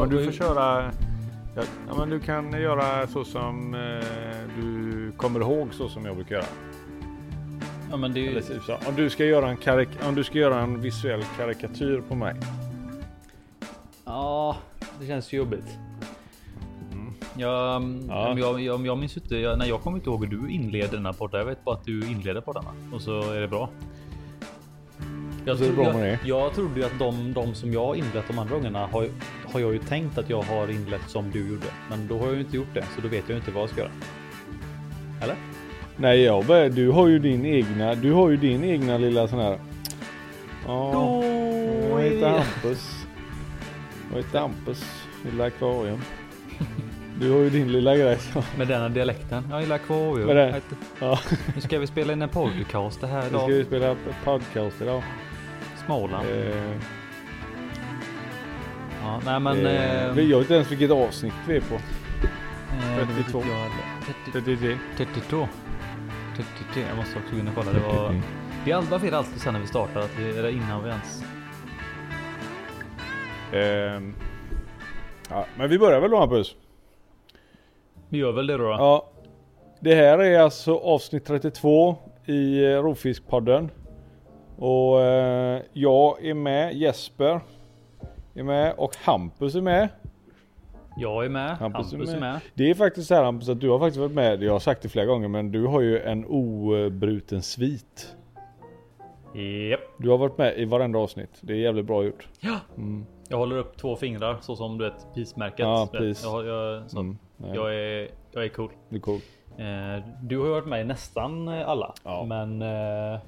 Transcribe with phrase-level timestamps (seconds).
[0.00, 0.92] men du får köra.
[1.56, 6.14] Ja, ja, men du kan göra så som eh, du kommer ihåg så som jag
[6.16, 6.44] brukar göra.
[7.90, 8.40] Ja men det är ju...
[8.40, 8.74] Typ så.
[8.88, 12.34] Om du ska göra en karik- om du ska göra en visuell karikatyr på mig.
[14.04, 14.56] Ja,
[15.00, 15.66] det känns jobbigt.
[16.92, 17.12] Mm.
[17.36, 17.76] Ja.
[17.76, 20.96] Om jag, jag, jag minns inte, jag, nej, jag kommer inte ihåg hur du inleder
[20.96, 21.38] den här podden.
[21.40, 23.68] Jag vet bara att du inleder poddarna och så är det bra.
[25.44, 28.86] Jag, tro- jag, jag trodde ju att de, de som jag inlett de andra gångerna
[28.86, 29.08] har,
[29.52, 31.66] har jag ju tänkt att jag har inlett som du gjorde.
[31.90, 33.62] Men då har jag ju inte gjort det, så då vet jag ju inte vad
[33.62, 33.90] jag ska göra.
[35.22, 35.36] Eller?
[35.96, 37.94] Nej, jag du har ju din egna.
[37.94, 39.58] Du har ju din egna lilla sån här.
[40.66, 43.06] Ja, Då jag heter Hampus.
[44.10, 45.04] Jag heter Hampus.
[45.30, 46.00] Lilla akvarium.
[47.20, 48.18] Du har ju din lilla grej.
[48.18, 48.42] så.
[48.58, 49.46] Med denna dialekten.
[49.50, 50.26] Jag gillar akvarium.
[50.26, 50.60] Med det?
[51.00, 51.18] Ja,
[51.54, 53.48] Nu ska vi spela in en podcast det här nu ska idag.
[53.48, 55.02] vi spela podcast idag.
[55.86, 56.26] Småland.
[56.28, 56.99] Eh,
[59.02, 59.66] Ja, nej men...
[59.66, 61.74] eh, eh, vi- vet inte ens vilket avsnitt vi är på.
[61.74, 61.80] eh,
[62.96, 63.38] det vet 32.
[63.38, 63.74] inte jag heller.
[64.24, 64.78] 30 33.
[64.96, 65.48] 32.
[66.36, 66.82] 33.
[66.88, 67.72] Jag måste också gå in och kolla.
[67.72, 68.20] Det var...
[68.64, 68.72] Vi
[69.06, 71.24] är det alltid sen när vi startar, att vi, eller innan vi ens...
[73.52, 74.14] Ehm,
[75.30, 76.56] ja, men vi börjar väl då Hampus?
[78.08, 78.64] Vi gör väl det då?
[78.64, 78.70] då?
[78.70, 79.10] Ja.
[79.80, 83.70] Det här är alltså avsnitt 32 i eh, Rovfiskpodden.
[84.58, 87.40] Och eh, jag är med, Jesper
[88.40, 89.88] är med och Hampus är med.
[90.96, 91.56] Jag är med.
[91.56, 92.32] Hampus Hampus, är är med.
[92.32, 92.40] med.
[92.54, 94.82] Det är faktiskt så här Hampus att du har faktiskt varit med, jag har sagt
[94.82, 98.16] det flera gånger men du har ju en obruten svit.
[99.70, 99.80] Japp.
[99.98, 101.38] Du har varit med i varenda avsnitt.
[101.40, 102.28] Det är jävligt bra gjort.
[102.40, 102.58] Ja.
[102.76, 103.06] Mm.
[103.28, 105.58] Jag håller upp två fingrar så som du vet peace-märket.
[105.60, 106.26] Ja, Du peace.
[106.26, 107.54] Jag, jag, Mm.
[107.54, 108.70] Jag, är, jag är cool.
[108.88, 109.24] Det är coolt.
[109.58, 111.94] Eh, du har varit med i nästan alla.
[112.04, 112.24] Ja.
[112.24, 113.20] Men eh,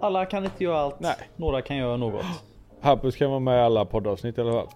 [0.00, 1.00] alla kan inte göra allt.
[1.00, 1.16] Nej.
[1.36, 2.24] Några kan göra något.
[2.80, 4.66] Hampus kan vara med i alla poddavsnitt i alla fall.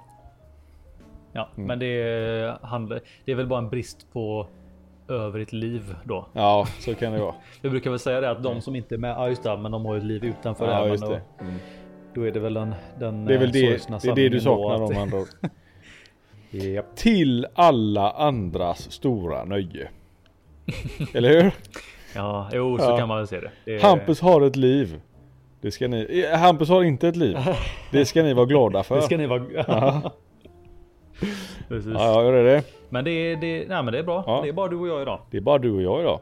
[1.32, 1.66] Ja, Mm.
[1.66, 4.46] men det är, handlar, det är väl bara en brist på
[5.08, 6.26] övrigt liv då.
[6.32, 7.34] Ja, så kan det vara.
[7.62, 9.72] Jag brukar väl säga det att de som inte är med, ja just det, men
[9.72, 10.86] de har ett liv utanför det Ja, här.
[10.86, 11.20] just det.
[11.38, 11.58] Då, Mm.
[12.14, 14.40] då är det väl den, den Det är väl eh, det, det, är det du
[14.40, 15.18] saknar om andra.
[16.50, 16.96] Japp.
[16.96, 19.88] Till alla andras stora nöje.
[21.14, 21.52] Eller hur?
[22.14, 22.96] Ja, jo, så Ja.
[22.98, 23.50] kan man väl se det.
[23.64, 25.00] det är, Hampus har ett liv.
[25.62, 26.26] Det ska ni.
[26.34, 27.36] Hampus har inte ett liv.
[27.90, 28.94] Det ska ni vara glada för.
[28.96, 29.42] Det ska ni vara...
[29.68, 30.02] Ja.
[31.68, 31.92] Precis.
[31.94, 32.62] Ja, ja, det är det.
[32.88, 34.24] Men det är, det, nej, men det är bra.
[34.26, 34.40] Ja.
[34.42, 35.20] Det är bara du och jag idag.
[35.30, 36.20] Det är bara du och jag idag.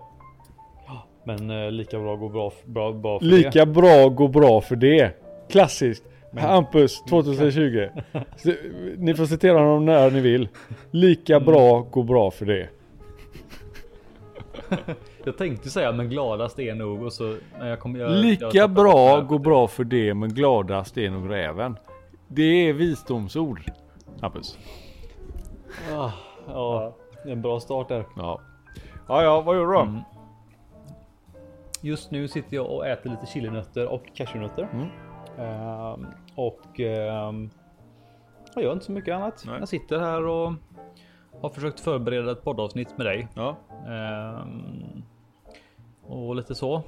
[1.25, 3.37] Men eh, lika bra går bra, bra, bra för det.
[3.37, 5.11] Lika bra går bra för det.
[5.51, 6.05] Klassiskt.
[6.39, 7.89] Hampus 2020.
[8.37, 8.53] Så,
[8.97, 10.49] Ni får citera honom när ni vill.
[10.91, 11.47] Lika Mm.
[11.47, 12.69] bra går bra för det.
[15.25, 17.37] Jag tänkte säga men gladast är nog och så...
[17.59, 21.31] Men jag kommer, jag, Lika jag bra går bra för det men gladast är nog
[21.31, 21.77] räven.
[22.29, 23.63] Det är visdomsord.
[24.21, 24.59] Hampus.
[25.93, 26.11] Ah,
[26.49, 28.05] ja, en bra start där.
[28.17, 28.41] Ja.
[29.09, 29.81] Ja, ja, vad gör du då?
[29.81, 30.01] Mm.
[31.83, 34.69] Just nu sitter jag och äter lite chilinötter och cashewnötter.
[34.73, 34.87] Mm.
[35.39, 37.51] Ehm, och ehm,
[38.55, 39.43] jag gör inte så mycket annat.
[39.47, 39.57] Nej.
[39.59, 40.53] Jag sitter här och
[41.41, 43.29] har försökt förbereda ett poddavsnitt med dig.
[43.35, 43.57] Ja.
[43.89, 45.03] Ehm,
[46.11, 46.83] och lite så.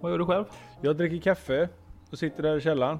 [0.00, 0.44] Vad gör du själv?
[0.80, 1.68] Jag dricker kaffe
[2.10, 2.98] och sitter där i källaren.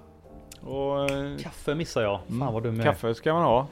[0.60, 2.20] Och eh, Kaffe missar jag.
[2.38, 3.66] Fan vad dum jag kaffe ska man ha.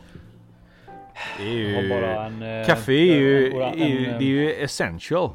[1.39, 1.93] Det är Jag ju...
[1.93, 5.31] har bara en, Kaffe är ju, en- en- är ju, en- det är ju essential.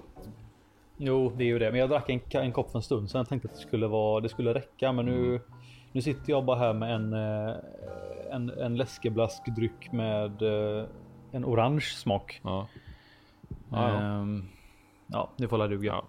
[0.98, 1.72] Jo, det är ju det.
[1.72, 3.20] Men jag drack en, en kopp för en stund sedan.
[3.20, 4.92] Jag tänkte att det skulle, vara, det skulle räcka.
[4.92, 5.40] Men nu,
[5.92, 7.56] nu sitter jag bara här med en, eh,
[8.32, 10.86] en, en läskeblaskdryck med eh,
[11.32, 12.40] en orange smak.
[12.44, 12.68] Ja.
[13.50, 14.26] Ja, Ja, ja.
[15.12, 15.30] Ja.
[15.38, 15.96] det får la duga.
[15.96, 16.04] Ja.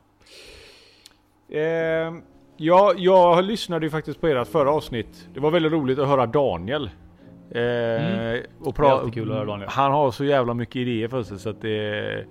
[1.58, 2.22] Ehm,
[2.56, 5.28] ja, jag lyssnade ju faktiskt på ert förra avsnitt.
[5.34, 6.90] Det var väldigt roligt att höra Daniel.
[7.50, 8.42] Eh, Mm.
[8.60, 9.68] och alltid kul att höra Daniel.
[9.68, 12.24] Han har så jävla mycket idéer för sig så att det...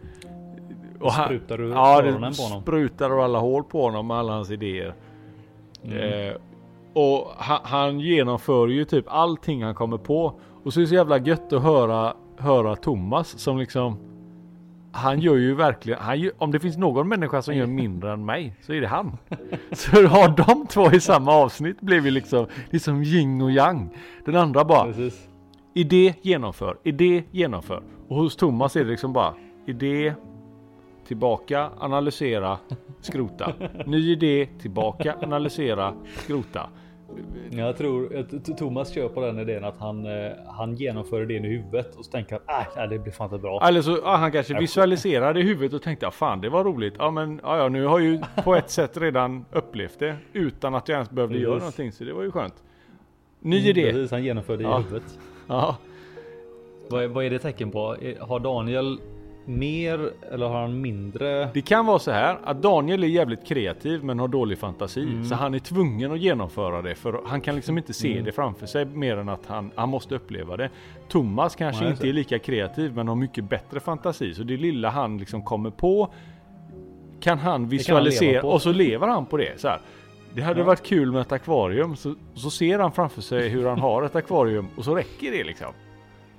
[0.99, 2.61] Och han, Sprutar du ja, det på honom?
[2.61, 4.93] sprutar ur alla hål på honom med alla hans idéer.
[5.83, 5.97] Mm.
[6.29, 6.35] Eh,
[6.93, 10.39] och han, han genomför ju typ allting han kommer på.
[10.63, 13.97] Och så är det så jävla gött att höra, höra Thomas som liksom
[14.91, 18.25] han gör ju verkligen, han gör, om det finns någon människa som gör mindre än
[18.25, 19.17] mig så är det han.
[19.71, 23.51] Så har de två i samma avsnitt blir vi liksom, det är som yin och
[23.51, 23.89] yang.
[24.25, 25.27] Den andra bara, Precis.
[25.73, 27.83] idé genomför, idé genomför.
[28.07, 29.33] Och hos Thomas är det liksom bara,
[29.65, 30.13] idé,
[31.07, 32.57] tillbaka, analysera,
[33.01, 33.53] skrota.
[33.85, 36.69] Ny idé, tillbaka, analysera, skrota.
[37.51, 41.47] Jag tror att Thomas kör på den idén att han, eh, han genomför idén i
[41.47, 43.67] huvudet och så tänker han äh, det blir fan inte bra.
[43.67, 46.93] Eller så ja, han kanske visualiserade i huvudet och tänkte fan det var roligt.
[46.99, 50.75] Ja men ja, ja, nu har jag ju på ett sätt redan upplevt det utan
[50.75, 51.47] att jag ens behövde Precis.
[51.47, 52.63] göra någonting så det var ju skönt.
[53.39, 53.91] Ny Mm, idé.
[53.91, 54.77] Precis, han genomför det i Ja.
[54.77, 55.19] huvudet.
[55.47, 55.77] Ja.
[56.89, 57.95] Vad är, vad är det tecken på?
[58.01, 58.99] Är- Har Daniel
[59.49, 61.49] mer eller har han mindre?
[61.53, 65.03] Det kan vara så här att Daniel är jävligt kreativ men har dålig fantasi.
[65.03, 65.25] Mm.
[65.25, 68.25] Så han är tvungen att genomföra det för han kan liksom inte se Mm.
[68.25, 70.69] det framför sig mer än att han, han måste uppleva det.
[71.07, 74.33] Thomas kanske Nej, inte är lika kreativ men har mycket bättre fantasi.
[74.33, 76.13] Så det lilla han liksom kommer på
[77.19, 78.47] kan han kan han visualisera leva på.
[78.49, 79.59] och så lever han på det.
[79.61, 79.79] Så här.
[80.33, 80.65] Det hade Ja.
[80.65, 84.15] varit kul med ett akvarium så, så ser han framför sig hur han har ett
[84.15, 85.67] akvarium och så räcker det liksom.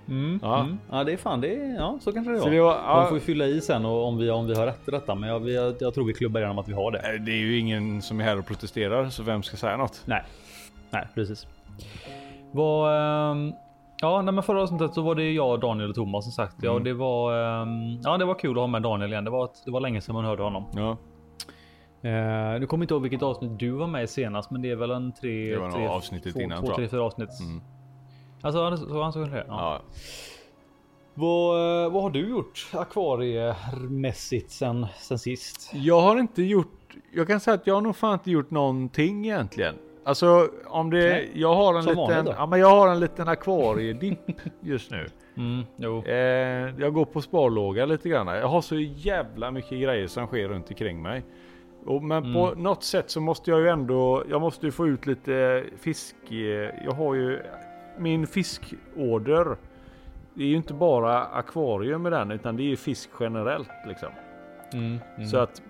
[0.09, 0.61] Mm, Ja.
[0.61, 0.79] Mm.
[0.91, 1.55] ja, det är fan det.
[1.55, 2.51] Är, ja, så kanske det Så var.
[2.53, 4.89] det var, ja, får ju fylla i sen och om vi om vi har rätt
[4.89, 7.19] i detta, men jag, vi, jag tror vi klubbar igenom att vi har det.
[7.19, 10.03] det är ju ingen som är här och protesterar så vem ska säga något?
[10.05, 10.23] Nej,
[10.91, 11.47] nej, precis.
[12.53, 12.91] Vad?
[13.31, 13.53] ehm,
[14.03, 16.57] ja, nej, men förra avsnittet så var det jag, Daniel och Thomas som sagt.
[16.63, 16.85] Ja, Mm.
[16.85, 17.43] det var.
[17.63, 19.25] ehm, ja, det var kul att ha med Daniel igen.
[19.25, 20.65] Det var, det var länge sedan man hörde honom.
[20.77, 20.97] Ja,
[22.05, 24.77] Uh, nu kommer inte ihåg vilket avsnitt du var med i senast, men det är
[24.77, 26.77] väl en tre, Det var tre avsnittet två, innan, två, jag.
[26.77, 27.29] tre, fyra avsnitt.
[27.41, 27.63] Mm.
[28.43, 29.45] Alltså, han- så han kanske det.
[29.49, 29.55] Ja.
[29.59, 29.81] ja.
[31.15, 35.71] Vad, eh, vad har du gjort akvariemässigt sen, sen sist?
[35.75, 39.25] Jag har inte gjort, jag kan säga att jag har nog fan inte gjort någonting
[39.27, 39.75] egentligen.
[40.05, 43.29] Alltså om det, Nej, jag har en som liten, ja men jag har en liten
[43.29, 44.19] akvariedipp
[44.61, 45.07] just nu.
[45.37, 46.05] Mm, jo.
[46.05, 46.15] Eh,
[46.81, 48.27] jag går på sparlåga lite grann.
[48.27, 51.23] Jag har så jävla mycket grejer som sker runt omkring mig.
[51.87, 52.63] Och, men på Mm.
[52.63, 56.17] något sätt så måste jag ju ändå, jag måste ju få ut lite fisk.
[56.31, 56.37] eh,
[56.85, 57.39] Jag har ju
[58.01, 59.57] min fiskorder.
[60.35, 64.09] Det är ju inte bara akvarium med den utan det är ju fisk generellt liksom.
[64.73, 65.29] Mm, mm.
[65.29, 65.63] Så att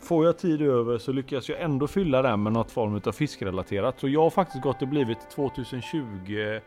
[0.00, 4.00] får jag tid över så lyckas jag ändå fylla den med något form av fiskrelaterat.
[4.00, 6.60] Så jag har faktiskt gått och blivit 2020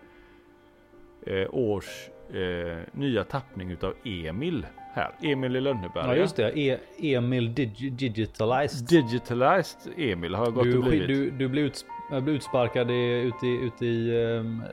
[1.25, 5.11] eh, års eh, nya tappning utav Emil här.
[5.21, 6.07] Emil i Lönneberga.
[6.07, 8.87] Ja just det, e Emil Digi Digitalized.
[8.87, 11.07] Digitalized Emil har jag gått du, och blivit.
[11.07, 14.63] du, du blev uts blev utsparkad i, ute i, ute i um,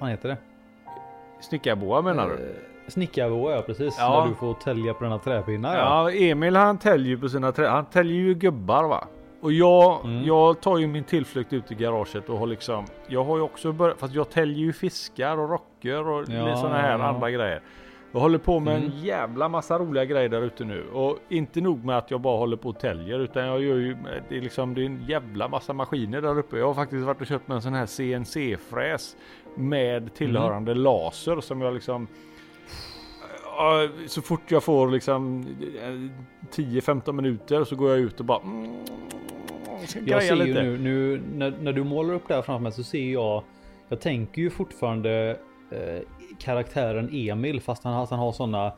[0.00, 0.36] fan heter det?
[1.40, 2.34] Snickarboa menar du?
[2.34, 2.40] Eh,
[2.88, 3.96] Snickarboa ja precis.
[3.98, 4.20] Ja.
[4.20, 5.76] Där du får tälja på dina träpinnar.
[5.76, 6.10] Ja.
[6.10, 7.68] Ja, Emil han täljer på sina trä.
[7.68, 9.04] Han täljer ju gubbar va.
[9.42, 10.24] Och jag, Mm.
[10.24, 12.84] jag tar ju min tillflykt ut i garaget och har liksom.
[13.06, 16.78] Jag har ju också börjat, fast jag täljer ju fiskar och rocker och Ja, sådana
[16.78, 17.04] här ja.
[17.04, 17.62] andra grejer.
[18.12, 18.90] Jag håller på med Mm.
[18.90, 20.84] en jävla massa roliga grejer där ute nu.
[20.92, 23.96] Och inte nog med att jag bara håller på och täljer utan jag gör ju,
[24.28, 26.58] det är liksom det är en jävla massa maskiner där uppe.
[26.58, 29.16] Jag har faktiskt varit och köpt mig en sån här CNC-fräs
[29.54, 30.82] med tillhörande Mm.
[30.84, 32.06] laser som jag liksom
[34.06, 35.46] så fort jag får liksom
[35.82, 38.74] eh, 10-15 minuter så går jag ut och bara mm,
[40.06, 40.62] Jag ser ju lite.
[40.62, 43.42] nu, nu när, när du målar upp det här framför mig så ser jag.
[43.88, 45.36] Jag tänker ju fortfarande
[45.70, 46.02] eh,
[46.38, 48.72] karaktären Emil fast han, han har såna.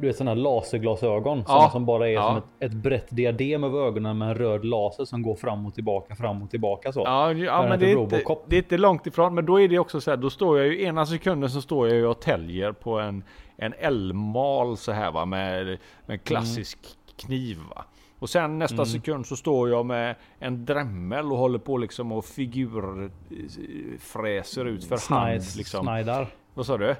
[0.00, 2.28] Du vet såna laserglasögon Ja, som bara är ja.
[2.28, 5.74] som ett, ett brett diadem över ögonen med en röd laser som går fram och
[5.74, 7.00] tillbaka, fram och tillbaka så.
[7.00, 9.34] Ja, ja men det är, inte, det är inte långt ifrån.
[9.34, 10.16] Men då är det också så här.
[10.16, 13.24] Då står jag ju ena sekunden så står jag ju och täljer på en,
[13.56, 15.24] en älmal så här va.
[15.24, 16.78] Med, med en klassisk
[17.16, 17.84] kniv va.
[18.18, 18.86] Och sen nästa Mm.
[18.86, 25.14] sekund så står jag med en drämmel och håller på liksom och figurfräser ut för
[25.14, 25.42] hand.
[25.56, 25.84] Liksom.
[25.84, 26.26] Snajdar.
[26.54, 26.96] Vad sa du?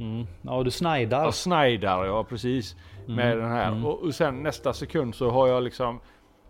[0.00, 0.26] Mm.
[0.42, 1.24] Ja du snajdar.
[1.24, 2.76] Ja, Snyder, ja precis.
[3.06, 3.68] Med den här.
[3.72, 3.84] mm.
[3.86, 6.00] Och, och sen nästa sekund så har jag liksom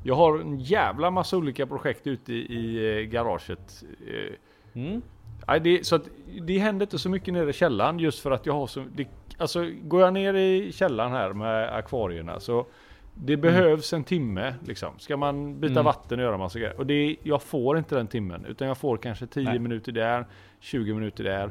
[0.02, 3.82] Jag har en jävla massa olika projekt ute i, i eh, garaget.
[4.08, 4.34] Eh,
[4.74, 5.02] Mm.
[5.48, 6.02] nej, det, så att
[6.40, 8.84] det händer inte så mycket nere i källaren just för att jag har så...
[8.94, 12.66] Det, alltså går jag ner i källaren här med akvarierna så
[13.14, 14.98] det behövs en timme liksom.
[14.98, 15.84] Ska man byta Mm.
[15.84, 16.78] vatten och göra massa grejer.
[16.78, 19.58] Och det, jag får inte den timmen utan jag får kanske 10 Nej.
[19.58, 20.26] minuter där,
[20.60, 21.50] 20 minuter där.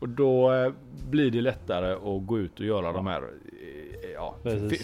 [0.00, 0.72] Och då eh,
[1.10, 4.34] blir det lättare att gå ut och göra de här eh, ja,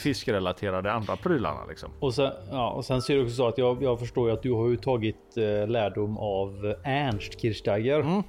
[0.01, 1.91] fiskrelaterade andra prylarna liksom.
[2.01, 4.53] Och sen, ja, och sen ser det också så att jag, jag förstår att du
[4.53, 8.01] har ju tagit eh, lärdom av Ernst Kirchsteiger.
[8.01, 8.23] Mm.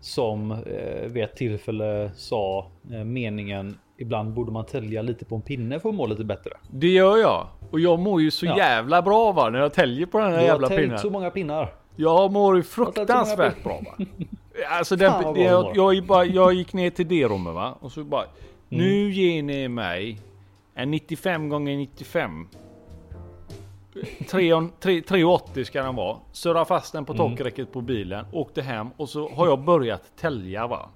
[0.00, 5.42] Som eh, vid ett tillfälle sa eh, meningen ibland borde man tälja lite på en
[5.42, 6.50] pinne för att må lite bättre.
[6.70, 7.46] Det gör jag.
[7.70, 8.56] Och jag mår ju så Ja.
[8.56, 10.98] jävla bra va när jag täljer på den här Du har jävla täljt pinnen.
[10.98, 11.74] så många pinnar.
[11.96, 14.04] Jag mår ju fruktansvärt bra va.
[14.70, 17.24] Alltså Fan, den, vad bra du jag, jag, gick bara, jag gick ner till det
[17.28, 17.78] rummet va.
[17.80, 18.22] Och så bara.
[18.24, 18.34] Mm.
[18.68, 20.18] Nu ger ni mig
[20.74, 22.48] en 95 gånger 95
[24.30, 26.16] 3 3 380 ska den vara.
[26.32, 27.30] Surra fast den på Mm.
[27.36, 28.26] takräcket på bilen.
[28.32, 30.88] Åkte hem och så har jag börjat tälja va.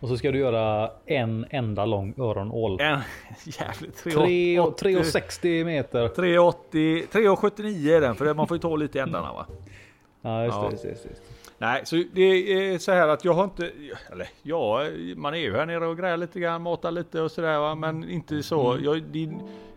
[0.00, 2.80] Och så ska du göra en enda lång öronål.
[2.80, 3.00] En
[3.60, 6.08] jävligt 3 och- 380 3,60 meter.
[6.08, 9.46] 380 379 är den för man får ju ta lite i ändarna va.
[10.22, 10.62] Ja, just Ja.
[10.62, 10.68] det.
[10.68, 11.39] Det, just det, just det.
[11.60, 13.70] Nej, så det är så här att jag har inte,
[14.12, 14.82] eller ja,
[15.16, 18.42] man är ju här nere och grejar lite grann, matar lite och sådär men inte
[18.42, 18.72] så.
[18.72, 18.84] Mm.
[18.84, 19.30] Jag, det,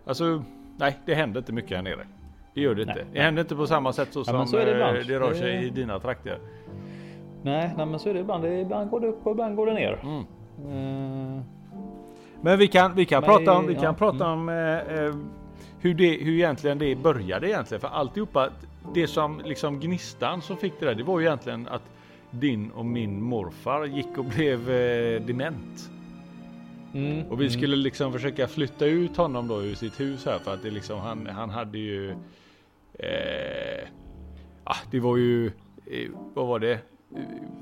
[0.06, 0.44] alltså,
[0.78, 2.08] nej, det händer inte mycket här nere.
[2.54, 2.94] Det gör det inte.
[2.96, 5.34] Nej, det händer inte på samma sätt så Ja, som så det eh, det rör
[5.34, 6.40] sig i dina trakter.
[7.42, 8.46] Nej, nej, men så är det ibland.
[8.46, 10.00] Ibland går det upp och ibland går det ner.
[10.04, 10.20] Mm.
[11.38, 11.44] Eh,
[12.42, 14.40] Men vi kan, vi kan Men prata om, vi ja, kan prata mm.
[14.40, 15.16] om eh, eh,
[15.80, 17.82] hur, det, hur egentligen det började egentligen.
[17.82, 18.50] För alltihopa,
[18.94, 21.84] det som liksom gnistan som fick det där, det var ju egentligen att
[22.32, 25.90] din och min morfar gick och blev eh, dement.
[26.94, 27.60] mm, Och vi mm.
[27.60, 31.00] skulle liksom försöka flytta ut honom då ur sitt hus här för att det liksom
[31.00, 32.12] han, han hade ju
[32.94, 33.88] eh,
[34.64, 35.48] ah, Det var ju
[35.86, 36.80] eh, Vad var det?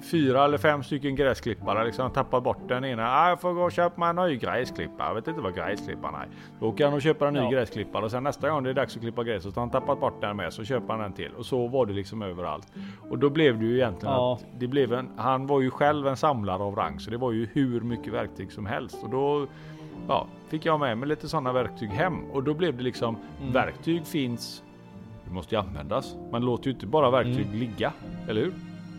[0.02, 2.02] Fyra eller fem stycken gräsklippare liksom.
[2.04, 3.08] Han tappade bort den ena.
[3.12, 5.08] Ah, jag får gå och köpa mig en ny gräsklippare.
[5.08, 6.28] Jag vet inte vad gräsklipparen är.
[6.60, 7.50] Då åker han och köper en ny Ja.
[7.50, 10.00] gräsklippare och sen nästa gång det är dags att klippa gräs så har han tappat
[10.00, 11.32] bort den med så köper han en till.
[11.38, 12.68] Och så var det liksom överallt.
[13.10, 14.34] Och då blev det ju egentligen Ja.
[14.34, 17.32] att det blev en, han var ju själv en samlare av rang så det var
[17.32, 19.04] ju hur mycket verktyg som helst.
[19.04, 19.48] Och då
[20.08, 23.54] ja, fick jag med mig lite sådana verktyg hem och då blev det liksom Mm.
[23.54, 24.64] verktyg finns.
[25.26, 26.16] Det måste ju användas.
[26.32, 27.60] Man låter ju inte bara verktyg Mm.
[27.60, 27.94] ligga,
[28.28, 28.54] eller hur?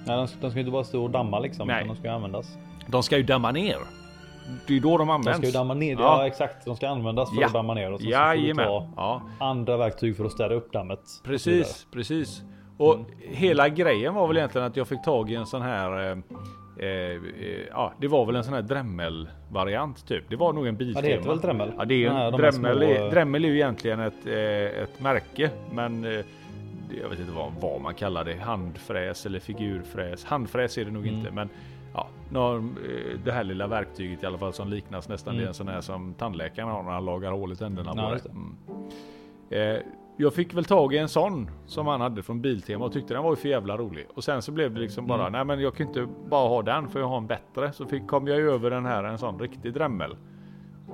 [0.06, 1.66] Nej, de ska, de ska inte bara stå och damma liksom.
[1.68, 1.76] Nej.
[1.84, 2.56] utan De ska ju användas.
[2.86, 3.76] De ska ju damma ner.
[4.66, 5.38] Det är då de De används.
[5.38, 5.92] ska ju damma ner.
[5.92, 6.00] Ja.
[6.00, 6.64] Ja, exakt.
[6.64, 7.46] De ska användas för Ja.
[7.46, 7.92] att damma ner.
[7.92, 10.98] Och så, så får du ta Ja, andra verktyg för att städa upp dammet.
[11.00, 11.32] och så vidare.
[11.64, 12.42] precis, precis.
[12.78, 13.06] Och Mm.
[13.20, 16.18] hela grejen var väl egentligen att jag fick tag i en sån här eh,
[16.78, 17.18] eh, eh,
[17.70, 20.24] ja, det var väl en sån här Dremel variant typ.
[20.30, 21.06] Det var nog en Biltema.
[21.06, 21.72] Ja, det heter väl Dremel?
[21.78, 25.00] Ja, det är de här Dremel, små- är, Dremel är ju egentligen ett, eh, ett
[25.00, 26.24] märke, men eh,
[27.02, 28.34] jag vet inte vad, vad man kallar det.
[28.36, 30.24] Handfräs eller figurfräs.
[30.24, 31.18] Handfräs är det nog Mm.
[31.18, 31.48] inte, men
[31.94, 32.08] ja,
[32.56, 32.62] eh,
[33.24, 35.48] det här lilla verktyget i alla fall som liknas nästan Mm.
[35.48, 38.20] en sån här som tandläkaren har när han lagar hål i tänderna på det.
[38.30, 38.56] Mm.
[39.50, 39.82] Eh,
[40.16, 43.22] jag fick väl tag i en sån som han hade från Biltema och tyckte den
[43.22, 44.06] var ju för jävla rolig.
[44.14, 45.32] Och sen så blev det liksom bara, Mm.
[45.32, 47.72] nej men jag kan inte bara ha den för jag har en bättre.
[47.72, 50.16] Så fick, kom jag över den här, en sån riktig Dremel.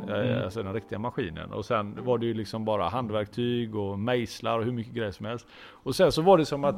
[0.09, 0.45] Eh, Mm.
[0.45, 1.53] Alltså den riktiga maskinen.
[1.53, 5.27] Och sen var det ju liksom bara handverktyg och mejslar och hur mycket grejer som
[5.27, 5.47] helst.
[5.71, 6.77] Och sen så var det som att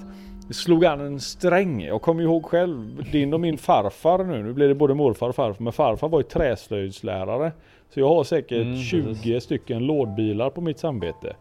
[0.48, 1.82] det slog an en sträng.
[1.84, 5.34] Jag kommer ihåg själv, din och min farfar nu, nu blir det både morfar och
[5.34, 7.52] farfar, men farfar var ju träslöjdslärare.
[7.94, 9.44] Så jag har säkert Mm, 20 precis.
[9.44, 11.36] stycken lådbilar på mitt samvete.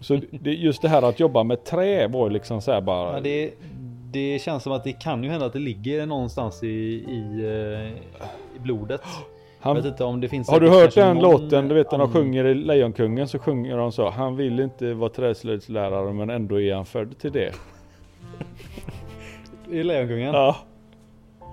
[0.00, 3.12] Så det, just det här att jobba med trä var ju liksom så här bara.
[3.14, 3.50] Ja, det,
[4.12, 7.90] det känns som att det kan ju hända att det ligger någonstans i, i, eh,
[8.56, 9.00] i blodet.
[9.66, 11.68] Han, vet inte om det finns har du hört den någon låten?
[11.68, 14.10] Du vet när de sjunger i Lejonkungen så sjunger de så.
[14.10, 17.52] Han vill inte vara träslöjdslärare men ändå är han född till det.
[19.70, 20.34] I Lejonkungen?
[20.34, 20.56] Ja.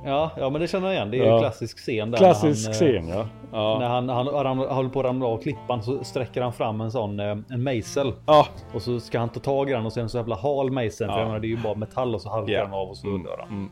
[0.06, 1.12] Ja, ja, men det känner jag igen.
[1.12, 1.34] Det är Ja.
[1.34, 2.18] en klassisk scen där.
[2.18, 3.28] klassisk när han, eh, scen ja.
[3.80, 3.88] När Ja.
[3.88, 7.20] han, han, han håller på att ramla av klippan så sträcker han fram en sån
[7.20, 8.14] eh, en mejsel.
[8.26, 8.48] ja.
[8.74, 11.10] Och så ska han ta tag i den och sen så jävla hal mejseln.
[11.10, 11.20] För Ja.
[11.22, 12.64] jag menar, det är ju bara metall och så halkar Ja.
[12.64, 13.70] den av och så Mm, dör han.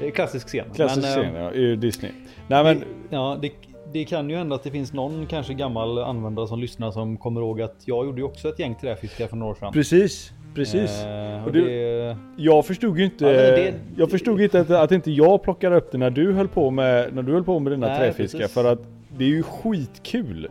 [0.00, 0.12] mm.
[0.12, 0.64] Klassisk scen.
[0.74, 2.12] Klassisk Men, eh, scen ja, i Disney.
[2.48, 3.50] Nej men Ja, det,
[3.92, 7.40] det kan ju hända att det finns någon kanske gammal användare som lyssnar som kommer
[7.40, 9.72] ihåg att jag gjorde ju också ett gäng träfiskar för några år sedan.
[9.72, 10.32] precis.
[10.54, 11.02] Precis.
[11.04, 14.70] Eh, och du- det, Jag förstod ju inte, Ja, det- det- jag förstod inte att,
[14.70, 17.58] att inte jag plockade upp det när du höll på med, när du höll på
[17.58, 18.54] med dina Nej, träfiskar precis.
[18.54, 18.78] för att
[19.18, 20.48] det är ju skitkul.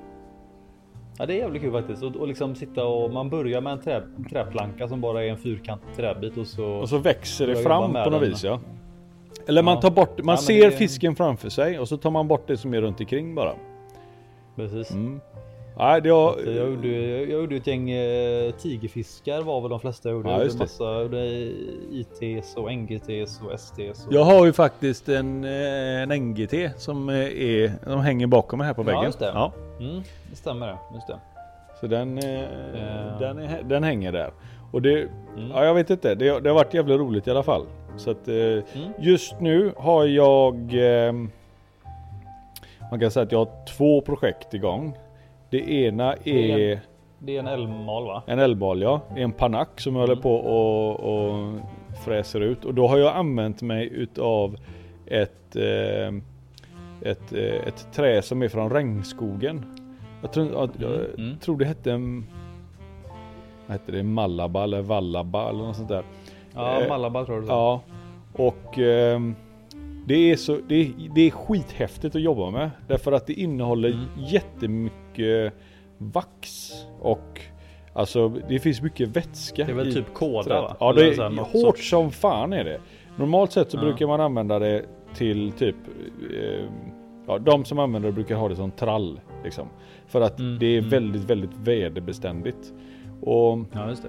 [1.17, 2.03] ja, det är jävligt kul faktiskt.
[2.03, 5.37] Och, och liksom sitta och man börjar med en, trä, träplanka som bara är en
[5.37, 6.65] fyrkantig träbit och så.
[6.65, 8.29] Och så växer det fram på något den.
[8.29, 8.59] vis ja.
[9.47, 9.81] Eller man Ja.
[9.81, 12.57] tar bort, man men ser det- fisken framför sig och så tar man bort det
[12.57, 13.53] som är runt omkring bara.
[14.55, 14.91] Precis.
[14.91, 15.21] Mm.
[15.77, 20.09] Nej, det har, Jag gjorde, jag gjorde ett gäng eh, tigerfiskar var väl de flesta
[20.09, 20.29] jag gjorde.
[20.29, 20.83] Ja, jag just gjorde det.
[20.83, 21.25] massa jag gjorde
[21.91, 24.07] ITs och NGTs och STs.
[24.07, 24.13] Och...
[24.13, 28.67] jag har ju faktiskt en, eh, en NGT som eh, är, de hänger bakom mig
[28.67, 29.03] här på Ja, väggen.
[29.03, 29.31] just det.
[29.33, 30.77] Ja, Mm, det stämmer det.
[30.93, 31.19] Just det.
[31.79, 32.47] så den, eh, Ja.
[33.19, 34.31] den, är, den hänger där.
[34.71, 35.07] Och det,
[35.37, 35.49] Mm.
[35.53, 37.65] ja jag vet inte, det, det har varit jävligt roligt i alla fall.
[37.97, 38.63] Så att eh, Mm.
[38.99, 40.55] just nu har jag
[41.07, 41.13] eh,
[42.91, 44.93] Man kan säga att jag har två projekt igång.
[45.49, 46.79] Det ena Det är
[47.19, 48.23] Det är en älmmal va?
[48.27, 50.23] En elbal ja, en panack som jag håller Mm.
[50.23, 51.53] på och, och
[52.05, 52.65] fräser ut.
[52.65, 54.57] Och då har jag använt mig utav
[55.05, 56.13] ett, eh,
[57.01, 59.65] ett, eh, ett trä som är från regnskogen.
[60.21, 61.37] Jag tror, att, jag Mm, mm.
[61.37, 62.25] tror det hette en,
[63.67, 66.03] vad hette det, Malaba eller Vallaba eller något sånt där.
[66.55, 67.51] Ja, Eh, Malabar tror du så.
[67.51, 67.81] Ja,
[68.33, 69.35] och ehm,
[70.05, 72.71] det är, så, det, är, det är skithäftigt att jobba med.
[72.87, 74.05] Därför att det innehåller Mm.
[74.17, 75.53] jättemycket
[75.97, 77.41] vax och
[77.93, 79.65] alltså det finns mycket vätska.
[79.65, 80.75] Det är väl i typ koda va?
[80.79, 82.79] Ja, det här är hårt sorts- som fan är det.
[83.17, 83.81] Normalt sett så Ja.
[83.81, 85.75] brukar man använda det till typ
[86.41, 86.65] eh,
[87.27, 89.67] Ja, de som använder det brukar ha det som trall liksom.
[90.07, 90.89] För att Mm, det är mm.
[90.89, 92.73] väldigt, väldigt väderbeständigt.
[93.21, 94.05] Och Ja, just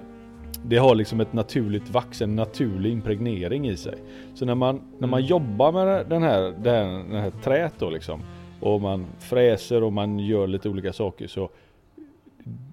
[0.65, 3.95] Det har liksom ett naturligt vax, en naturlig impregnering i sig.
[4.33, 7.89] Så när man, när man jobbar med den här, den här, den här trät då
[7.89, 8.21] liksom
[8.59, 11.49] och man fräser och man gör lite olika saker så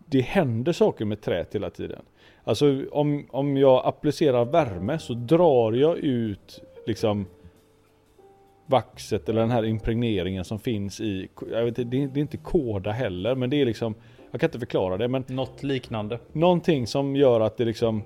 [0.07, 2.03] det händer saker med trät hela tiden.
[2.45, 7.27] Alltså om, om jag applicerar värme så drar jag ut liksom
[8.67, 12.37] vaxet eller den här impregneringen som finns i, jag vet inte, det är, det inte
[12.37, 13.95] koda heller men det är liksom,
[14.31, 16.19] jag kan inte förklara det men Något liknande.
[16.33, 18.03] någonting som gör att det liksom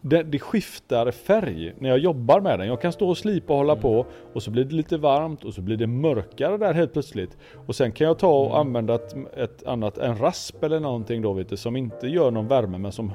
[0.00, 2.68] det, det skiftar färg när jag jobbar med den.
[2.68, 5.54] Jag kan stå och slipa och hålla på och så blir det lite varmt och
[5.54, 7.36] så blir det mörkare där helt plötsligt.
[7.66, 11.32] Och sen kan jag ta och använda ett, ett annat, en rasp eller någonting då
[11.32, 13.12] vet du, som inte gör någon värme men som,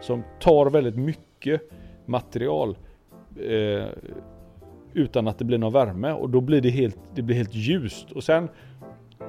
[0.00, 1.60] som tar väldigt mycket
[2.06, 2.76] material.
[3.40, 3.86] Eh,
[4.94, 8.12] utan att det blir någon värme och då blir det helt, det blir helt ljust.
[8.12, 8.48] Och sen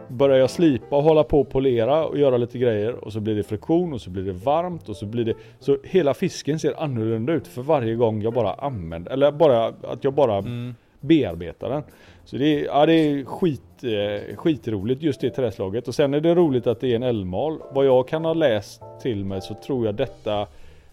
[0.07, 3.35] börjar jag slipa och hålla på och polera och göra lite grejer och så blir
[3.35, 6.83] det friktion och så blir det varmt och så blir det så hela fisken ser
[6.83, 10.75] annorlunda ut för varje gång jag bara använder eller bara att jag bara Mm.
[10.99, 11.83] bearbetar den.
[12.25, 16.19] Så det är, ja, det är skit, eh, skitroligt just det träslaget och sen är
[16.19, 17.57] det roligt att det är en elmal.
[17.73, 20.47] Vad jag kan ha läst till mig så tror jag detta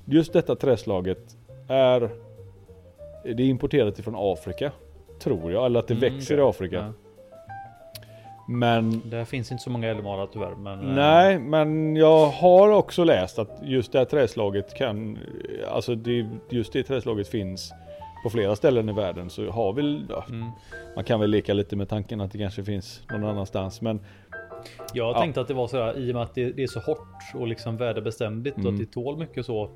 [0.05, 1.37] just detta träslaget
[1.69, 2.11] är
[3.25, 4.73] det är importerat ifrån Afrika.
[5.23, 6.45] Tror jag, eller att det Mm, växer okej.
[6.45, 6.77] i Afrika.
[6.77, 6.93] Ja.
[8.53, 10.55] Men Det finns inte så många älgmalar tyvärr.
[10.55, 15.19] Men, eh, Nej, men jag har också läst att just det här träslaget kan,
[15.71, 17.73] alltså det, just det träslaget finns
[18.25, 20.51] på flera ställen i världen så har vi, ja, Mm.
[20.95, 24.01] man kan väl leka lite med tanken att det kanske finns någon annanstans men
[24.95, 25.21] Jag Ja.
[25.21, 26.99] tänkte att det var sådär i och med att det, det är så hårt
[27.35, 28.75] och liksom väderbeständigt och Mm.
[28.75, 29.71] att det tål mycket så.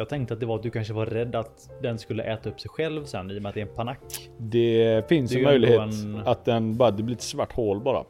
[0.00, 2.60] Jag tänkte att det var att du kanske var rädd att den skulle äta upp
[2.60, 4.30] sig själv sen i och med att det är en panack.
[4.38, 8.04] det finns Det en möjlighet en- att den bara, det blir ett svart hål bara.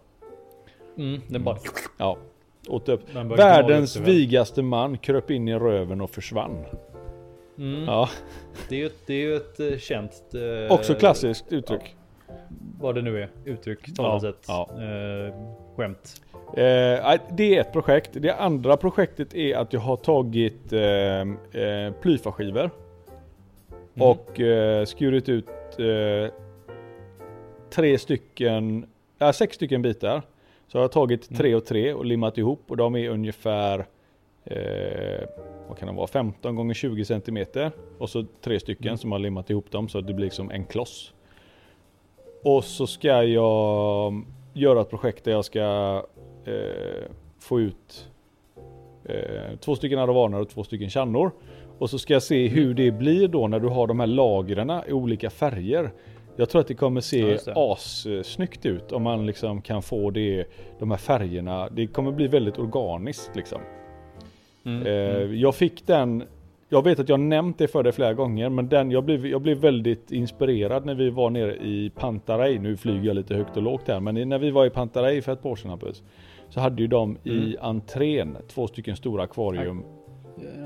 [0.99, 1.56] Mm, den bara...
[1.99, 2.16] Ja,
[2.68, 3.14] åt upp.
[3.14, 6.64] Världens vigaste man kröp in i röven och försvann.
[7.59, 8.09] Mm, Ja,
[8.68, 10.23] det, är ju ett, det är ju ett eh, känt...
[10.68, 11.97] eh, också klassiskt uttryck.
[12.80, 13.28] Vad det nu är.
[13.45, 14.69] Uttryck, Ja, talesätt, ja.
[14.73, 15.34] eh,
[15.76, 16.23] skämt.
[16.56, 18.10] Eh, det är ett projekt.
[18.13, 21.21] Det andra projektet är att jag har tagit eh,
[21.63, 22.71] eh, plyfaskivor
[23.97, 24.08] Mm.
[24.08, 25.47] och eh, skurit ut
[27.71, 28.86] tre stycken,
[29.34, 30.23] sex stycken bitar.
[30.69, 31.39] Så jag har tagit Mm.
[31.39, 33.86] tre och tre och limmat ihop och de är ungefär
[35.69, 38.99] vad kan det vara, 15 gånger 20 centimeter och så tre stycken Mm.
[38.99, 41.13] som har limmat ihop dem så att det blir som en kloss.
[42.45, 43.26] Och så ska jag
[44.52, 46.02] göra ett projekt där jag ska
[46.50, 48.08] eh, få ut
[49.04, 51.30] eh, två stycken aravaner och två stycken kärnor.
[51.78, 54.71] Och så ska jag se hur det blir då när du har de här lagren
[54.89, 55.91] i olika färger.
[56.36, 60.45] Jag tror att det kommer se assnyggt ut om man liksom kan få det,
[60.78, 61.69] de här färgerna.
[61.69, 63.60] Det kommer bli väldigt organiskt liksom.
[64.65, 65.39] Mm, Eh, mm.
[65.39, 66.25] Jag fick den,
[66.69, 69.43] jag vet att jag nämnt det för dig flera gånger, men den, jag, blev, jag
[69.43, 72.58] blev väldigt inspirerad när vi var nere i Pantarei.
[72.58, 75.32] Nu flyger jag lite högt och lågt här, men när vi var i Pantarei för
[75.32, 76.02] ett par år sedan Hampus,
[76.50, 77.56] så hade ju de i Mm.
[77.60, 79.84] entrén två stycken stora akvarium.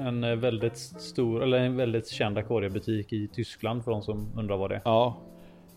[0.06, 4.56] En eh, väldigt stor, eller en väldigt känd akvariebutik i Tyskland för de som undrar
[4.56, 4.80] vad det är.
[4.84, 5.14] Ja.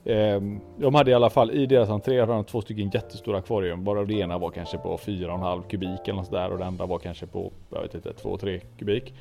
[0.05, 3.83] Ehm, de hade i alla fall i deras entré hade de två stycken jättestora akvarium.
[3.83, 6.99] Bara det ena var kanske på 4,5 kubik eller något sådär och det andra var
[6.99, 9.13] kanske på, jag vet inte, 2-3 kubik.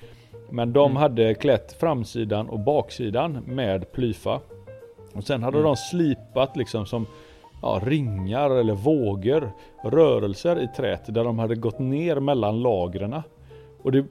[0.51, 0.97] Men de Mm.
[0.97, 4.41] hade klätt framsidan och baksidan med plyfa.
[5.15, 5.67] Och sen hade Mm.
[5.67, 7.07] de slipat liksom som
[7.67, 9.51] ja, ringar eller vågor,
[9.83, 13.23] rörelser i trät där de hade gått ner mellan lagren.
[13.83, 14.05] Och det,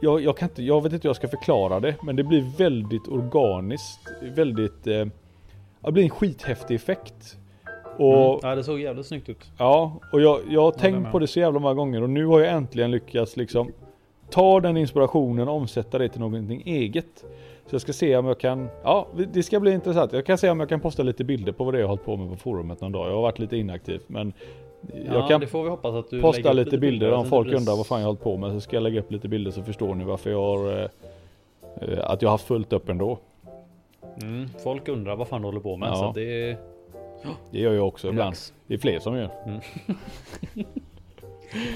[0.00, 2.44] jag, jag, kan inte, jag vet inte hur jag ska förklara det, men det blir
[2.58, 5.06] väldigt organiskt, väldigt, eh,
[5.80, 7.36] det blir en skithäftig effekt.
[7.98, 8.38] Och Mm.
[8.42, 9.50] Ja, det såg jävligt snyggt ut.
[9.58, 12.40] Ja, och jag, jag har tänkt på det så jävla många gånger och nu har
[12.40, 13.72] jag äntligen lyckats liksom
[14.30, 17.24] ta den inspirationen och omsätta det till någonting eget.
[17.66, 20.12] Så jag ska se om jag kan, ja det ska bli intressant.
[20.12, 21.88] Jag kan se om jag kan posta lite bilder på vad det är jag har
[21.88, 23.08] hållit på med på forumet någon dag.
[23.08, 24.32] Jag har varit lite inaktiv men
[25.06, 27.56] jag ja, kan det får vi hoppas att du posta lite bilder om folk blir-
[27.56, 28.52] undrar vad fan jag har hållit på med.
[28.52, 30.88] Så ska jag lägga upp lite bilder så förstår ni varför jag har eh,
[32.10, 33.18] att jag har haft fullt upp ändå.
[34.22, 35.88] Mm, folk undrar vad fan du håller på med.
[35.88, 35.94] Ja.
[35.96, 36.56] Så det
[37.50, 38.36] Det gör jag också ibland.
[38.66, 39.30] Det är fler som gör.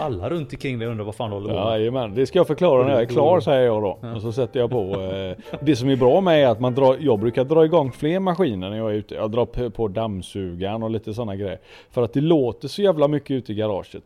[0.00, 1.80] Alla runt omkring dig undrar vad fan du håller på med.
[1.80, 3.98] Jajamän, det ska jag förklara när jag är klar säger jag då.
[4.02, 4.14] Ja.
[4.14, 5.00] Och så sätter jag på.
[5.00, 8.20] Eh, det som är bra med är att man drar, jag brukar dra igång fler
[8.20, 9.14] maskiner när jag är ute.
[9.14, 11.58] Jag drar på, dammsugaren och lite sådana grejer.
[11.90, 14.04] För att det låter så jävla mycket ute i garaget.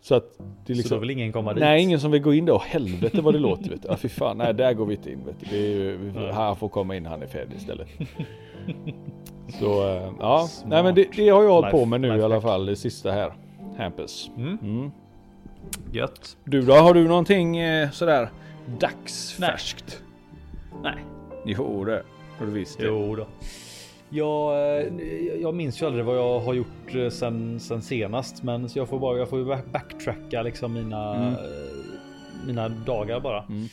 [0.00, 1.00] Så att det är Så då liksom...
[1.00, 1.60] vill ingen komma dit.
[1.60, 2.52] Nej, ingen som vill gå in där.
[2.52, 3.88] Åh helvete vad det låter vet du.
[3.88, 5.46] Ja, fy fan, nej där går vi inte in vet du.
[5.50, 6.12] Det är ju, vi
[6.58, 7.88] får- komma in, han är färdig istället.
[9.60, 10.70] Så eh, ja, Smart.
[10.70, 12.32] nej men det, det har jag hållit på Life- med nu i lifehack.
[12.32, 12.66] alla fall.
[12.66, 13.32] Det sista här.
[13.78, 14.30] Hampus.
[14.36, 14.90] Mm, Mm.
[15.92, 16.36] gött.
[16.44, 18.28] Du då, har du någonting eh, sådär
[18.80, 20.02] dagsfärskt.
[20.82, 21.04] Nej.
[21.46, 22.02] Jo det
[22.38, 22.78] har du visst.
[22.82, 23.26] Jo då.
[24.08, 24.92] Jag, eh,
[25.40, 28.88] jag minns ju aldrig vad jag har gjort eh, sen, sen senast, men så jag
[28.88, 31.34] får bara jag får backtracka liksom mina, Mm.
[32.46, 33.44] mina dagar bara.
[33.48, 33.68] Mm.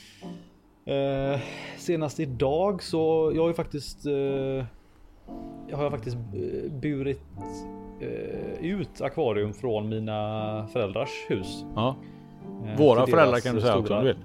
[0.86, 1.40] Eh,
[1.78, 4.06] senast idag så jag har ju faktiskt.
[4.06, 4.66] Eh,
[5.68, 6.18] jag har faktiskt
[6.82, 7.22] burit
[8.62, 11.66] ut akvarium från mina föräldrars hus.
[11.76, 11.96] Ja.
[12.66, 14.24] Eh, Våra föräldrar kan du säga också stora- om du vill.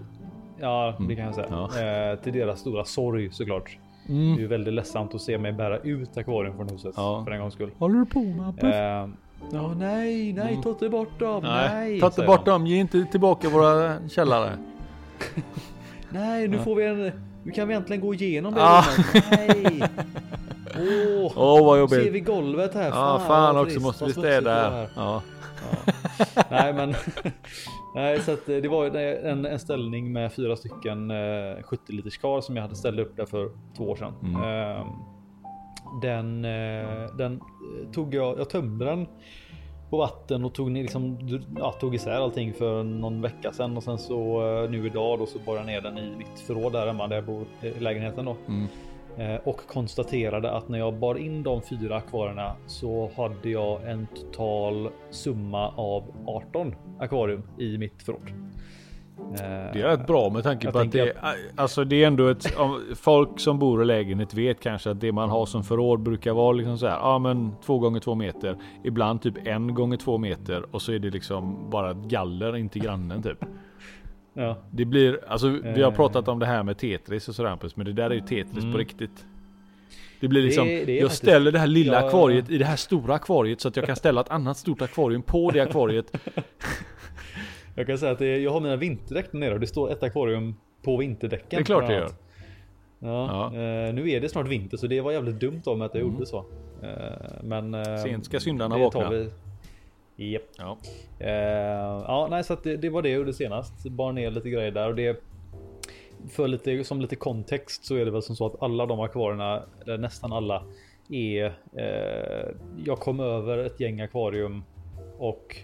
[0.61, 1.47] Ja, det kan jag säga.
[1.51, 2.13] Ja.
[2.13, 3.79] Eh, till deras stora sorg såklart.
[4.07, 4.39] Det är Mm.
[4.39, 7.23] ju väldigt ledsamt att se mig bära ut akvarium från huset Ja.
[7.25, 7.71] för en gångs skull.
[7.79, 8.65] Håller du på med?
[8.65, 9.09] Eh,
[9.53, 11.43] ja, nej, nej, ta inte bort dem.
[11.43, 12.51] Nej, Nej, ta inte bort de.
[12.51, 12.67] dem.
[12.67, 14.51] Ge inte tillbaka våra källare.
[16.11, 16.63] Nej, nu Ja.
[16.63, 17.13] får vi en.
[17.43, 18.85] Nu kan vi äntligen gå igenom det Ah.
[19.31, 19.83] Nej.
[20.79, 22.13] Åh, Åh vad ser jobbigt.
[22.13, 22.89] vi golvet här?
[22.89, 24.89] Ja fan också trist, måste vi städa här.
[24.97, 25.23] Ja.
[26.51, 26.95] Nej, men
[27.95, 32.19] nej, så att eh, det var en, en ställning med fyra stycken eh, 70 liters
[32.19, 34.13] kar som jag hade ställt upp där för två år sedan.
[34.23, 34.43] Mm.
[34.43, 34.87] Eh,
[36.03, 39.07] den, eh, den eh, tog jag, jag tömde den
[39.91, 41.19] på vatten och tog liksom,
[41.59, 45.27] ja, tog isär allting för någon vecka sedan och sen så eh, nu idag då
[45.27, 48.25] så bar jag ner den i mitt förråd där hemma där jag bor i lägenheten
[48.25, 48.37] då.
[48.49, 48.69] Mm.
[49.19, 54.07] Eh, och konstaterade att när jag bar in de fyra akvarierna så hade jag en
[54.15, 58.33] total summa av 18 akvarium i mitt förråd.
[59.19, 61.23] Eh, Det är rätt bra med tanke Jag på att det, tänker
[61.57, 62.47] alltså det är ändå ett,
[62.97, 66.53] folk som bor i lägenhet vet kanske att det man har som förråd brukar vara
[66.53, 70.75] liksom så här, ja men två gånger två meter, ibland typ en gånger två meter
[70.75, 73.45] och så är det liksom bara ett galler in till grannen typ.
[74.41, 75.97] Ja, Det blir, alltså vi har Eh.
[75.97, 78.59] pratat om det här med Tetris och sådär Hampus, men det där är ju Tetris
[78.59, 78.73] Mm.
[78.73, 79.25] på riktigt.
[80.21, 82.51] Det blir liksom, Det är- det är jag faktiskt- ställer det här lilla jag- akvariet
[82.51, 85.51] i det här stora akvariet så att jag kan ställa ett annat stort akvarium på
[85.51, 86.13] det akvariet.
[87.75, 90.55] jag kan säga att det, jag har mina vinterdäck nere och det står ett akvarium
[90.83, 91.47] på vinterdäcken.
[91.51, 92.23] Det är klart det annat.
[93.01, 95.95] Ja, eh, nu är det snart vinter så det var jävligt dumt av mig att
[95.95, 96.15] jag Mm.
[96.15, 96.39] gjorde så.
[96.83, 96.89] Eh,
[97.43, 99.11] men eh, Sent ska syndarna vakna.
[99.11, 99.31] vi.
[100.19, 100.43] Japp.
[100.59, 100.79] Ja.
[101.19, 101.31] Eh,
[102.07, 103.85] ja, nej, så att det, det var det jag gjorde senast.
[103.91, 105.23] Bar ner lite grejer där och det.
[106.31, 109.63] För lite som lite kontext så är det väl som så att alla de akvarierna,
[109.83, 110.63] eller nästan alla,
[111.09, 111.45] är.
[111.77, 112.55] Eh,
[112.85, 114.65] jag kom över ett gäng akvarium
[115.19, 115.57] och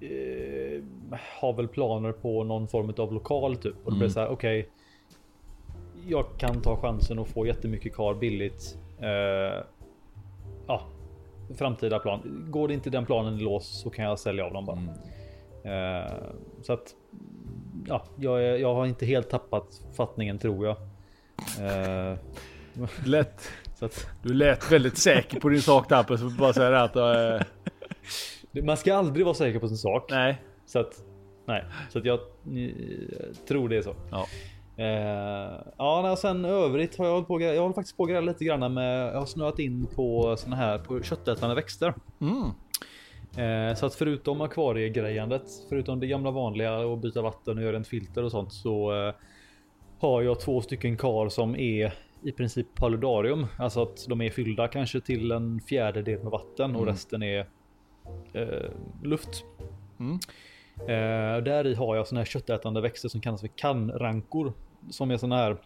[0.00, 0.82] eh,
[1.40, 4.10] har väl planer på någon form av lokal typ och det blir Mm.
[4.10, 4.28] så här.
[4.28, 4.68] Okej.
[6.08, 8.78] jag kan ta chansen att få jättemycket kar billigt.
[9.00, 9.64] Eh,
[10.66, 10.82] ja,
[11.54, 12.46] framtida plan.
[12.50, 14.78] Går det inte den planen i lås så kan jag sälja av dem bara.
[14.78, 16.04] Mm.
[16.04, 16.12] Eh,
[16.62, 16.94] så att
[17.86, 20.76] ja, jag, är, jag har inte helt tappat fattningen tror jag.
[21.60, 22.18] Eh,
[23.04, 23.48] Lätt.
[23.78, 27.46] så att, Du lät väldigt säker på din sak där så bara säga att eh,
[28.62, 30.10] man ska aldrig vara säker på sin sak.
[30.10, 30.42] Nej.
[30.66, 31.02] Så att
[31.46, 33.94] nej, så att jag eh, tror det är så.
[34.10, 34.26] Ja.
[34.78, 37.40] Eh, ja, nej, sen övrigt har jag hållit på.
[37.40, 39.06] Jag håller faktiskt på att lite grann med.
[39.06, 41.94] Jag har snöat in på såna här på köttätande växter.
[42.20, 42.50] Mm.
[43.36, 47.88] Eh, så att förutom akvariegrejandet, förutom det gamla vanliga och byta vatten och göra rent
[47.88, 49.14] filter och sånt så eh,
[50.00, 53.46] har jag två stycken kar som är i princip paludarium.
[53.58, 56.94] Alltså att de är fyllda kanske till en fjärdedel med vatten och Mm.
[56.94, 57.46] resten är
[58.32, 58.70] eh,
[59.02, 59.44] luft.
[60.00, 60.18] Mm.
[60.80, 64.52] Eh, där i har jag såna här köttätande växter som kallas för kannrankor.
[64.90, 65.56] Som är såna här.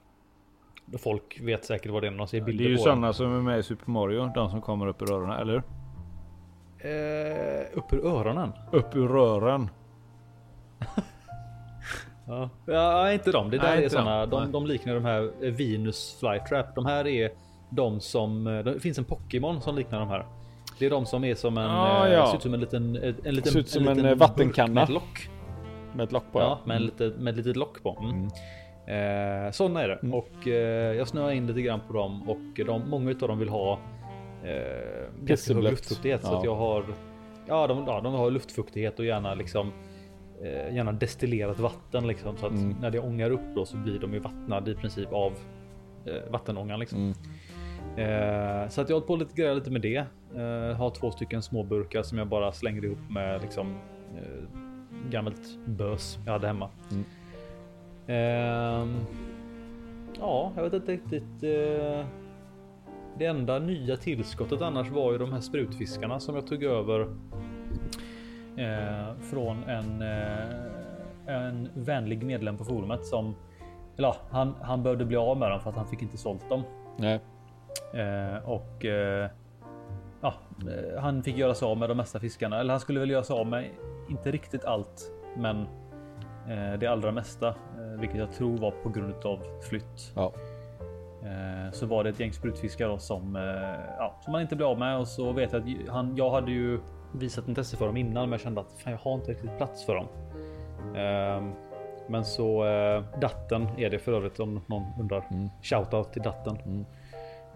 [0.99, 3.13] Folk vet säkert vad det är när de ser Det bilder är ju på sådana
[3.13, 5.63] som är med i Super Mario, de som kommer upp ur öronen, eller?
[6.83, 7.69] det.
[7.73, 8.53] Eh, upp ur öronen.
[8.73, 9.71] Upp ur rören.
[12.27, 13.51] Ja, ja inte de.
[13.51, 14.27] Det där Nej, är såna.
[14.27, 14.53] de.
[14.53, 16.75] De, liknar de här eh, Venus Flytrap.
[16.75, 17.31] De här är
[17.71, 18.47] de som.
[18.47, 20.27] eh, Det finns en Pokémon som liknar de här.
[20.79, 21.71] Det är de som är som en.
[21.71, 22.27] Ah, eh, ja.
[22.27, 22.97] Ser ut som en liten.
[22.97, 24.75] En, en liten Ser ut som en, liten eh, vattenkanna.
[24.75, 25.29] Med ett lock.
[25.95, 27.99] Med ett lock på Ja, med, en lite, med ett litet lock på.
[28.03, 28.29] Mm.
[28.87, 29.95] Eh, sådana är det.
[30.03, 30.15] Mm.
[30.15, 32.29] Och eh, jag snöar in lite grann på dem.
[32.31, 33.73] Och de, många utav dem vill ha.
[33.73, 35.71] Eh, ganska hög Pisseblött.
[35.73, 36.25] luftfuktighet.
[36.25, 36.39] Så Ja.
[36.39, 36.85] att jag har.
[37.49, 39.73] Ja de, ja, de har luftfuktighet och gärna liksom.
[40.43, 42.37] Eh, gärna destillerat vatten liksom.
[42.37, 42.77] Så att Mm.
[42.81, 45.33] när det ångar upp då så blir de ju vattnade i princip av
[46.07, 46.99] eh, vattenångan liksom.
[46.99, 47.13] Mm.
[48.63, 49.97] Eh, så att jag har på lite grejer lite med det.
[50.37, 53.75] Eh, har två stycken små burkar som jag bara slängde ihop med liksom
[54.17, 54.45] eh,
[55.11, 56.69] gammalt bös jag hade hemma.
[56.91, 57.05] Mm.
[58.07, 59.07] Ehm,
[60.19, 61.43] ja, jag vet inte riktigt.
[61.43, 62.07] Eh,
[63.19, 67.01] det enda nya tillskottet annars var ju de här sprutfiskarna som jag tog över.
[68.57, 73.35] Eh, från en, eh, en vänlig medlem på forumet som
[73.97, 76.49] eller ja, han, han behövde bli av med dem för att han fick inte sålt
[76.49, 76.63] dem.
[76.97, 77.21] Nej.
[78.45, 78.85] Och
[80.21, 80.35] ja,
[80.99, 82.61] han fick göra sig av med de mesta fiskarna.
[82.61, 83.65] Eller han skulle väl göra sig av med
[84.09, 85.67] inte riktigt allt, men
[86.79, 90.13] det allra mesta, eh, vilket jag tror var på grund av flytt.
[90.15, 90.33] Ja.
[91.23, 94.79] Eh, så var det ett gäng sprutfiskar som, eh, ja, som man inte blev av
[94.79, 96.81] med och så vet jag att han, jag hade ju
[97.13, 99.87] visat intresse för dem innan, men jag kände att fan, jag har inte riktigt plats
[99.87, 100.07] för dem.
[100.97, 101.43] Eh,
[102.09, 105.25] men så eh, datten är det för övrigt om någon undrar.
[105.31, 105.49] Mm.
[105.63, 106.59] Shoutout till datten.
[106.65, 106.85] Mm.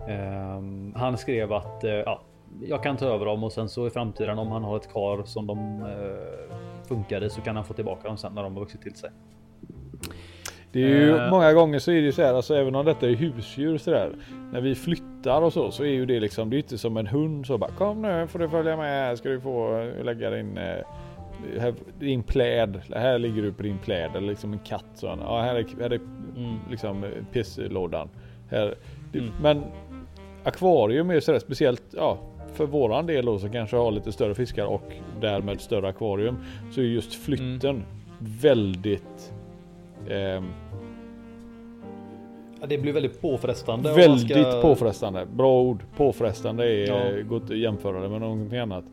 [0.09, 2.21] Ehm, han skrev att eh, ja,
[2.63, 5.25] jag kan ta över dem och sen så i framtiden om han har ett kar
[5.25, 6.57] som de eh,
[6.89, 9.11] funkade så kan han få tillbaka dem sen när de har vuxit till sig.
[10.73, 11.31] Det är ju Eh.
[11.31, 13.91] många gånger så är det ju så här, alltså även om detta är husdjur så
[13.91, 14.17] där.
[14.53, 17.07] När vi flyttar och så, så är ju det liksom, det är inte som en
[17.07, 20.31] hund så bara kom nu får du följa med här ska du få eh, lägga
[20.31, 20.77] din, eh,
[21.61, 22.81] här, din pläd.
[22.95, 25.07] Här ligger du på din pläd eller liksom en katt så.
[25.07, 26.01] Ja, här är, här är
[26.37, 26.57] Mm.
[26.71, 28.09] liksom eh, pisslådan.
[28.51, 28.75] Här,
[29.15, 29.31] Mm.
[29.43, 29.65] Men
[30.45, 32.19] akvarium är sådär speciellt, ja
[32.53, 36.37] för våran del då som kanske har lite större fiskar och därmed större akvarium.
[36.73, 37.83] Så är just flytten
[38.19, 39.33] väldigt
[40.11, 40.45] ehm,
[42.61, 43.93] Ja, det blir väldigt påfrestande.
[43.95, 45.27] Väldigt ska- påfrestande.
[45.27, 45.83] Bra ord.
[45.97, 47.23] Påfrestande är Ja.
[47.29, 48.85] gott att jämföra det med någonting annat.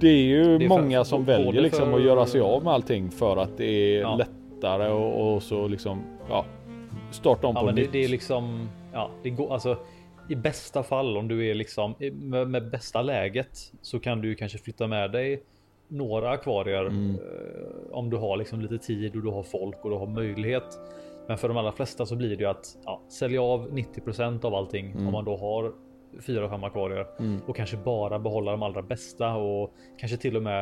[0.00, 2.72] Det är ju Det är många som väljer liksom för- att göra sig av med
[2.72, 3.64] allting för att det
[3.96, 4.16] är Ja.
[4.16, 6.44] lättare och, och så liksom ja,
[7.10, 7.92] starta om Ja, på men det, nytt.
[7.92, 9.76] det är liksom, ja, det går alltså
[10.32, 14.58] i bästa fall om du är liksom med, med bästa läget så kan du kanske
[14.58, 15.42] flytta med dig
[15.88, 17.10] några akvarier Mm.
[17.14, 17.20] eh,
[17.98, 20.78] om du har liksom lite tid och du har folk och du har möjlighet.
[21.28, 24.54] Men för de allra flesta så blir det ju att ja, sälja av 90% av
[24.54, 25.06] allting Mm.
[25.06, 25.72] om man då har
[26.20, 27.40] fyra, fem akvarier Mm.
[27.46, 30.60] och kanske bara behålla de allra bästa och kanske till och med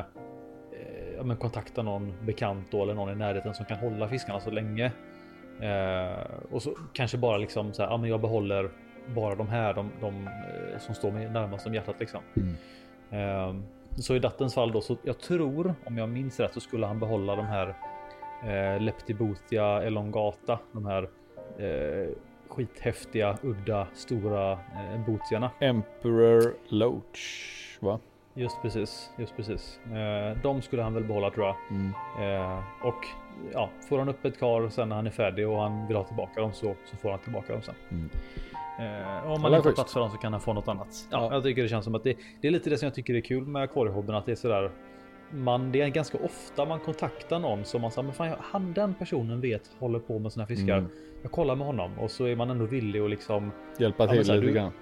[0.72, 4.40] eh, ja, men kontakta någon bekant då, eller någon i närheten som kan hålla fiskarna
[4.40, 4.92] så länge.
[5.61, 8.70] Eh, och så kanske bara liksom så här, ja, men jag behåller
[9.06, 12.20] bara de här, de, de eh, som står mig närmast om hjärtat liksom.
[12.36, 12.54] Mm.
[13.10, 13.62] Eh,
[13.96, 16.98] så i Dattens fall då, så jag tror om jag minns rätt så skulle han
[16.98, 17.74] behålla de här
[18.44, 21.08] eh, Leptibotia elongata, de här
[21.58, 22.10] eh,
[22.48, 25.50] skithäftiga, udda, stora eh, botiarna.
[25.60, 27.78] Emperor Loach.
[27.80, 27.98] Va?
[28.34, 29.80] Just precis, just precis.
[29.86, 31.56] Eh, de skulle han väl behålla tror jag.
[31.70, 31.92] Mm.
[32.20, 33.06] Eh, och
[33.52, 36.04] ja, får han upp ett kar sen när han är färdig och han vill ha
[36.04, 37.74] tillbaka dem så, så får han tillbaka dem sen.
[37.90, 38.10] Mm.
[38.80, 41.08] Eh, om Ja, man inte har plats för dem så kan han få något annat.
[41.10, 41.34] Ja, Ja.
[41.34, 43.20] Jag tycker det känns som att det, det är lite det som jag tycker är
[43.20, 44.14] kul med akvariehobbyn.
[44.14, 44.70] Att det är sådär.
[45.32, 48.72] Man, det är ganska ofta man kontaktar någon som man säger, men fan, jag- han
[48.72, 50.78] den personen vet håller på med såna här fiskar.
[50.78, 50.90] Mm.
[51.22, 54.22] Jag kollar med honom och så är man ändå villig att liksom Hjälpa Ja, men
[54.24, 54.72] till här, lite du- grann.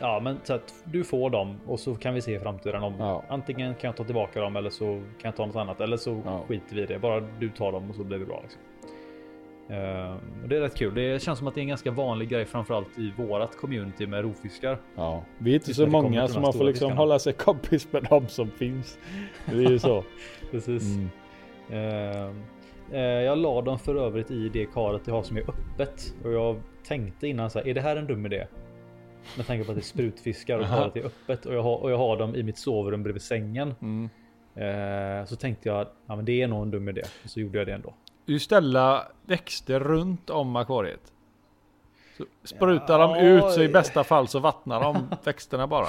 [0.00, 2.94] Ja, men så att du får dem och så kan vi se i framtiden om
[2.98, 3.22] Ja.
[3.28, 6.22] antingen kan jag ta tillbaka dem eller så kan jag ta något annat eller så
[6.24, 6.40] Ja.
[6.48, 6.98] skiter vi i det.
[6.98, 8.40] Bara du tar dem och så blir det bra.
[8.42, 8.60] Liksom.
[9.70, 10.94] Ehm, och det är rätt kul.
[10.94, 14.22] Det känns som att det är en ganska vanlig grej, framförallt i vårat community med
[14.22, 14.78] rovfiskar.
[14.96, 15.24] Ja.
[15.38, 16.94] Vi är inte Just så många de här man får liksom fiskarna.
[16.94, 18.98] hålla sig kompis med dem som finns.
[19.46, 20.04] Det är ju så.
[20.50, 20.96] Precis.
[20.96, 21.08] Mm.
[21.70, 22.42] Ehm,
[22.92, 26.32] eh, jag la dem för övrigt i det karet jag har som är öppet och
[26.32, 28.46] jag tänkte innan så här, är det här en dum idé?
[29.36, 31.90] Med tanke på att det är sprutfiskar och karet är öppet och jag, har, och
[31.90, 33.74] jag har dem i mitt sovrum bredvid sängen.
[33.80, 34.10] Mm.
[34.54, 37.02] Eh, så tänkte jag, ja men det är nog en dum idé.
[37.24, 37.94] Så gjorde jag det ändå.
[38.26, 41.12] Du ställa växter runt om akvariet.
[42.18, 45.86] Så sprutar Ja, de ut så i bästa fall så vattnar de växterna bara.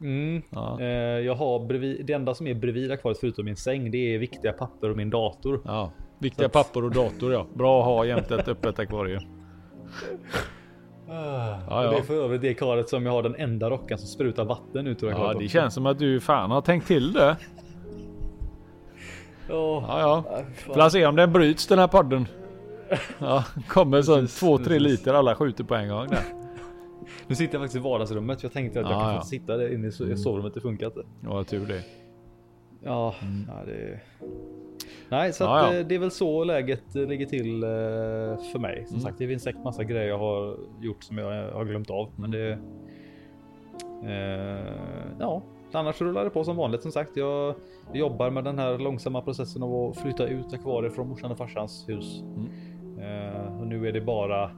[0.00, 0.42] Mm.
[0.50, 0.80] Ja.
[0.80, 0.86] Eh,
[1.20, 4.52] jag har bredvid, det enda som är bredvid akvariet förutom min säng, det är viktiga
[4.52, 5.60] papper och min dator.
[5.64, 7.46] Ja, viktiga Så papper och dator ja.
[7.54, 9.22] Bra att ha jämte ett öppet akvarium.
[11.08, 11.90] Ja, ja.
[11.90, 14.86] Det är för övrigt det karet som jag har den enda rockan som sprutar vatten
[14.86, 15.52] ut ur Ja, akvariet det också.
[15.52, 17.36] känns som att du fan har tänkt till det.
[19.48, 20.74] Ja, Ja, fan.
[20.74, 22.26] Får se om den bryts den här podden.
[23.18, 26.22] Ja, kommer så två, tre liter alla skjuter på en gång där.
[27.26, 28.42] Nu sitter jag faktiskt i vardagsrummet.
[28.42, 29.20] Jag tänkte att jag Ja, kan ja.
[29.20, 30.54] få sitta där inne i i sovrummet.
[30.54, 31.02] Det funkar inte.
[31.24, 31.82] Ja, tur det.
[32.82, 33.14] Ja,
[33.48, 34.00] ja det...
[35.08, 35.80] Nej, så Ja, att, ja.
[35.80, 37.68] eh, det är väl så läget eh, ligger till eh,
[38.52, 38.84] för mig.
[38.86, 39.00] Som Mm.
[39.06, 42.10] sagt, det finns säkert massa grejer jag har gjort som jag har glömt av.
[42.16, 42.58] Men det...
[44.04, 44.72] Eh,
[45.20, 45.42] ja,
[45.74, 47.16] annars rullar det på som vanligt som sagt.
[47.16, 47.54] Jag
[47.92, 51.88] jobbar med den här långsamma processen av att flytta ut akvarier från morsan och farsans
[51.88, 52.22] hus.
[52.22, 52.48] Mm.
[52.98, 54.50] Eh, och nu är det bara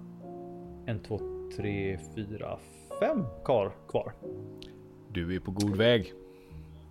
[0.87, 1.21] en, två,
[1.57, 2.59] tre, fyra,
[3.01, 4.13] fem kar kvar.
[5.13, 6.13] Du är på god väg.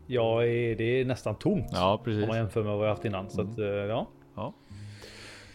[0.08, 1.70] Är, det är nästan tomt.
[1.72, 2.28] Ja, Om precis.
[2.28, 3.30] man jämför med vad jag haft innan.
[3.30, 4.08] Så att, eh, ja.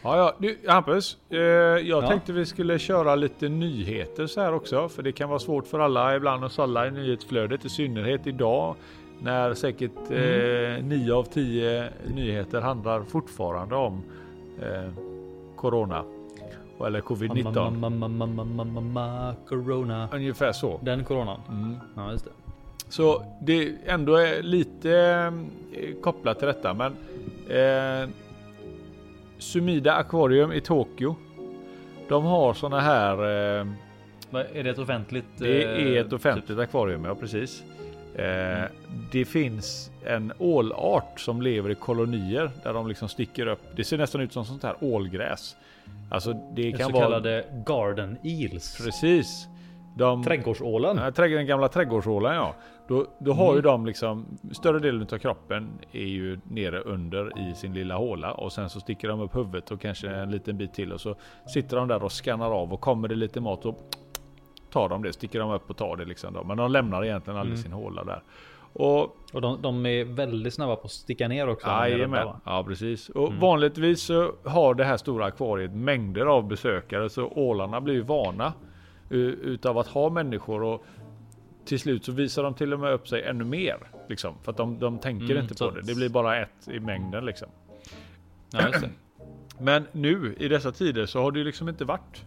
[0.02, 0.34] Ja, ja.
[0.38, 1.16] Du, Hampus.
[1.30, 2.08] Eh, jag Ja.
[2.08, 4.88] tänkte vi skulle köra lite nyheter så här också.
[4.88, 7.64] För det kan vara svårt för alla ibland att sålla i nyhetsflödet.
[7.64, 8.74] I synnerhet idag.
[9.22, 14.02] När säkert eh, 9 av 10 nyheter handlar fortfarande om
[14.62, 14.90] eh,
[15.56, 16.04] Corona.
[16.86, 17.70] Eller Covid-19.
[17.70, 20.08] Ma, ma, ma, ma, ma, ma, ma, corona.
[20.12, 20.80] Ungefär så.
[20.82, 21.40] Den coronan.
[21.48, 21.76] Mm.
[21.96, 22.30] Ja, just det.
[22.88, 24.92] Så det ändå är lite
[25.72, 26.74] eh, kopplat till detta.
[26.74, 26.92] Men
[27.48, 28.08] eh,
[29.40, 31.16] Sumida Aquarium i Tokyo.
[32.09, 33.14] De har såna här
[33.61, 33.66] eh,
[34.55, 35.24] Är det ett offentligt?
[35.37, 37.62] Det eh, är ett offentligt akvarium, ja precis.
[38.14, 38.62] Eh,
[39.12, 43.62] Det finns en ålart som lever i kolonier där de liksom sticker upp.
[43.76, 45.57] Det ser nästan ut som sånt här ålgräs.
[46.11, 48.85] Alltså det Typ, kan så vara kallade garden eels.
[48.85, 49.46] precis.
[49.96, 50.96] De, Trädgårdsålen.
[50.96, 52.55] Ja, den gamla trädgårdsålen ja.
[52.90, 53.62] Då, då har ju Mm.
[53.62, 58.53] de liksom, större delen av kroppen är ju nere under i sin lilla håla och
[58.53, 61.14] sen så sticker de upp huvudet och kanske en liten bit till och så
[61.46, 63.79] sitter de där och skannar av och kommer det lite mat och
[64.72, 66.44] tar de det, sticker de upp och tar det liksom då.
[66.44, 67.62] Men de lämnar egentligen aldrig Mm.
[67.62, 68.22] sin håla där.
[68.72, 71.66] Och Och de, de är väldigt snabba på att sticka ner också.
[71.68, 73.09] Jajamän, ja precis.
[73.09, 73.40] Och Mm.
[73.40, 78.53] vanligtvis så har det här stora akvariet mängder av besökare så ålarna blir ju vana
[79.11, 80.85] utav att ha människor och
[81.70, 83.76] till slut så visar de till och med upp sig ännu mer.
[84.09, 85.83] Liksom, för att de, de tänker Mm, inte på det.
[85.83, 87.48] Det blir bara ett i mängden liksom.
[88.52, 88.61] Ja.
[89.59, 92.24] Men nu i dessa tider så har det ju liksom inte varit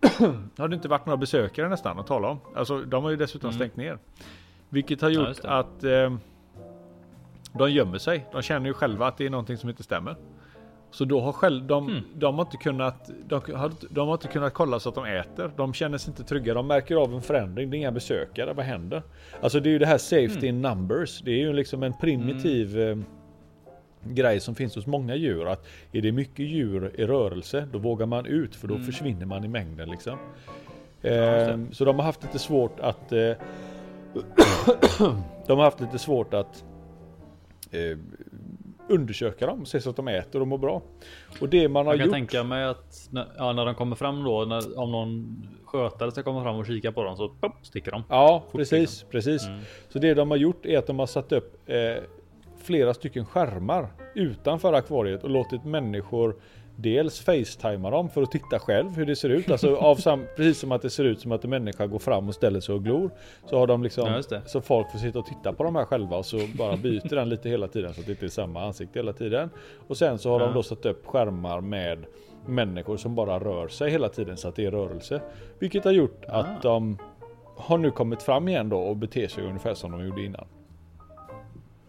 [0.58, 2.38] har det inte varit några besökare nästan att tala om.
[2.56, 3.58] Alltså de har ju dessutom Mm.
[3.58, 3.98] stängt ner.
[4.68, 5.48] Vilket har Ja, gjort det.
[5.50, 6.16] att eh,
[7.58, 8.26] de gömmer sig.
[8.32, 10.16] De känner ju själva att det är någonting som inte stämmer.
[10.92, 12.02] Så då har själv, de, Mm.
[12.14, 15.50] de har inte kunnat de har, de har inte kunnat kolla så att de äter.
[15.56, 16.54] De känner sig inte trygga.
[16.54, 17.70] De märker av en förändring.
[17.70, 18.52] Det är inga besökare.
[18.52, 19.02] Vad händer?
[19.40, 20.56] Alltså det är ju det här safety Mm.
[20.56, 21.20] in numbers.
[21.24, 22.96] Det är ju liksom en primitiv eh,
[24.04, 25.48] grej som finns hos många djur.
[25.48, 28.86] Att är det mycket djur i rörelse då vågar man ut för då Mm.
[28.86, 30.18] försvinner man i mängden liksom.
[31.02, 33.18] Ehm, så de har haft lite svårt att eh,
[35.46, 36.64] De har haft lite svårt att
[37.70, 37.98] eh,
[38.90, 40.82] undersöka dem, se så att de äter och mår bra.
[41.40, 42.14] Och det man har Jag kan gjort.
[42.14, 46.22] tänka mig att när, ja, när de kommer fram då, när, om någon skötare ska
[46.22, 48.02] komma fram och kika på dem så pop, sticker de.
[48.08, 49.46] Ja, fort precis, precis.
[49.46, 49.60] Mm.
[49.88, 51.76] Så det de har gjort är att de har satt upp eh,
[52.62, 56.36] flera stycken skärmar utanför akvariet och låtit människor
[56.82, 59.50] dels facetimea dem för att titta själv hur det ser ut.
[59.50, 62.28] Alltså av sam, precis som att det ser ut som att en människa går fram
[62.28, 63.10] och ställer sig och glor.
[63.46, 66.16] Så har de liksom Ja, så folk får sitta och titta på de här själva
[66.16, 68.98] och så bara byter den lite hela tiden så att det inte är samma ansikte
[68.98, 69.50] hela tiden.
[69.88, 70.46] Och sen så har Ja.
[70.46, 72.04] de då satt upp skärmar med
[72.46, 75.20] människor som bara rör sig hela tiden så att det är rörelse.
[75.58, 76.32] Vilket har gjort Ah.
[76.40, 76.98] att de
[77.56, 80.44] har nu kommit fram igen då och beter sig ungefär som de gjorde innan.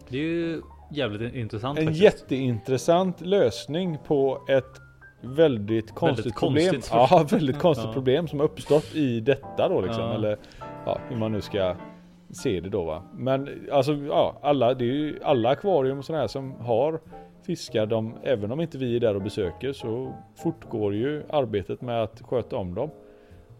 [0.08, 2.02] Det är ju jävligt intressant En faktiskt.
[2.04, 4.80] jätteintressant lösning på ett
[5.20, 6.70] väldigt konstigt problem.
[6.70, 7.92] konstigt Ja, väldigt konstigt Ja.
[7.92, 10.02] problem som uppstått i detta då liksom.
[10.04, 10.14] Ja.
[10.14, 10.38] Eller
[10.86, 11.76] ja, hur man nu ska
[12.30, 13.02] se det då va.
[13.14, 17.00] Men alltså ja, alla, det är ju alla akvarium och sådana här som har
[17.46, 22.02] fiskar, de, även om inte vi är där och besöker så fortgår ju arbetet med
[22.02, 22.90] att sköta om dem.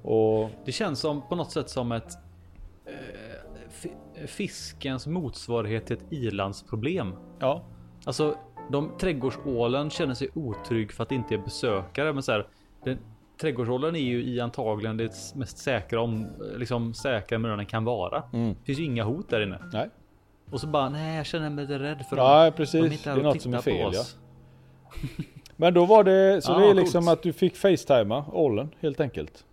[0.03, 2.13] Och Det känns som på något sätt som ett
[2.87, 2.93] eh,
[4.27, 7.13] fiskens motsvarighet till ett ilandsproblem.
[7.39, 7.63] ja,
[8.05, 8.35] Alltså,
[8.71, 12.47] de trädgårdsålen känner sig otrygg för att det inte är besökare, men så här,
[12.85, 12.99] den,
[13.41, 18.23] trädgårdsålen är ju i antagligen det mest säkra om liksom säkra miljön den kan vara.
[18.33, 18.49] mm.
[18.59, 19.59] Det finns ju inga hot där inne.
[19.73, 19.91] nej.
[20.51, 22.27] Och så bara nej, jag känner mig lite rädd för dem.
[22.27, 24.03] Ja De precis, inte det är något som är fel ja.
[25.57, 27.19] Men då var det, så Ja, det är liksom coolt.
[27.19, 29.45] att du fick facetima ålen helt enkelt.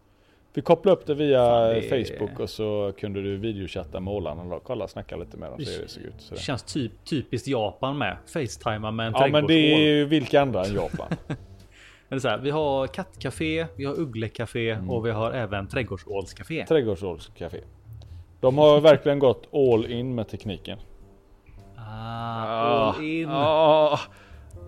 [0.54, 4.14] Vi kopplade upp det via Fan, det är- Facebook och så kunde du videochatta med
[4.14, 5.60] ålarna och kolla snacka lite med dem.
[5.60, 6.14] Hur det såg ut.
[6.18, 6.42] Det Sådär.
[6.42, 8.18] känns typ typiskt Japan med.
[8.34, 11.08] Facetima med en Ja men det är ju vilka andra än Japan.
[12.10, 14.90] Eller så här, vi har kattcafé, vi har ugglekafé Mm.
[14.90, 16.66] och vi har även trädgårdsålscafé.
[16.66, 17.60] Trädgårdsålscafé.
[18.40, 20.80] De har verkligen gått all in med tekniken.
[21.78, 21.84] Ah,
[22.94, 23.30] all in.
[23.30, 24.00] Ah,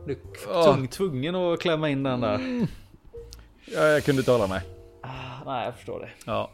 [0.06, 0.18] Du är
[0.54, 0.64] Ah.
[0.74, 2.40] tung, tvungen att klämma in den där.
[3.76, 4.62] ja, jag kunde inte hålla mig.
[5.46, 6.10] Nej, jag förstår det.
[6.26, 6.50] Ja.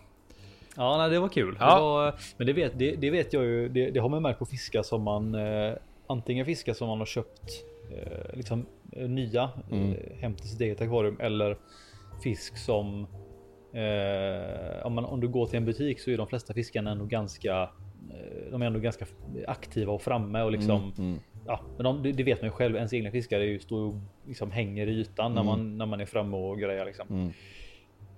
[0.75, 1.57] Ja, nej, det var kul.
[1.59, 1.75] Ja.
[1.75, 3.69] Det var, men det vet, det, det vet jag ju.
[3.69, 5.73] Det, det har man märkt på fiskar som man eh,
[6.07, 7.51] antingen fiskar som man har köpt
[7.91, 9.91] eh, liksom eh, nya Mm.
[9.93, 11.57] eh, hem till sitt eget akvarium eller
[12.23, 13.07] fisk som
[13.73, 17.05] eh, om, man, om du går till en butik så är de flesta fiskarna ändå
[17.05, 17.61] ganska
[18.11, 19.05] eh, de är ändå ganska
[19.47, 21.19] aktiva och framme och liksom Mm.
[21.49, 22.75] Ja, men de, det, vet man ju själv.
[22.75, 23.95] Ens egna fiskare är ju står och
[24.27, 25.45] liksom hänger i ytan när Mm.
[25.51, 27.33] man när man är framme och grejer liksom.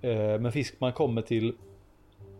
[0.02, 1.54] Eh, Men fisk man kommer till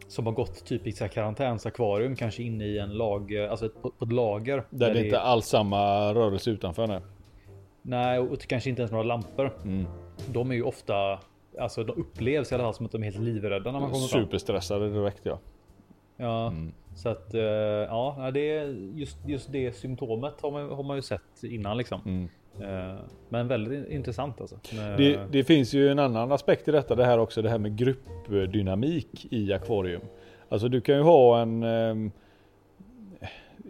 [0.09, 4.05] som har gått typ i karantänsakvarium, kanske inne i en lager, alltså ett, på, på
[4.05, 4.65] ett lager.
[4.71, 7.01] Där det inte alls samma rörelse utanför nu.
[7.83, 9.53] Nej, och kanske inte ens några lampor.
[9.65, 9.87] Mm.
[10.33, 11.19] De är ju ofta,
[11.59, 14.07] alltså de upplevs i alla fall som att de är helt livrädda när man kommer
[14.07, 14.23] fram.
[14.23, 15.39] Superstressade direkt ja.
[16.17, 16.73] Ja, Mm.
[16.95, 20.97] så att eh, ja, nej, det är just, just det symptomet har man, har man
[20.97, 22.01] ju sett innan liksom.
[22.05, 22.29] Mm.
[22.61, 22.95] Eh,
[23.29, 24.55] Men väldigt intressant alltså.
[24.55, 27.59] Eh, Det, det finns ju en annan aspekt i detta, det här också, det här
[27.59, 30.01] med gruppdynamik i akvarium.
[30.49, 31.63] Alltså du kan ju ha en...
[31.63, 32.11] ehm,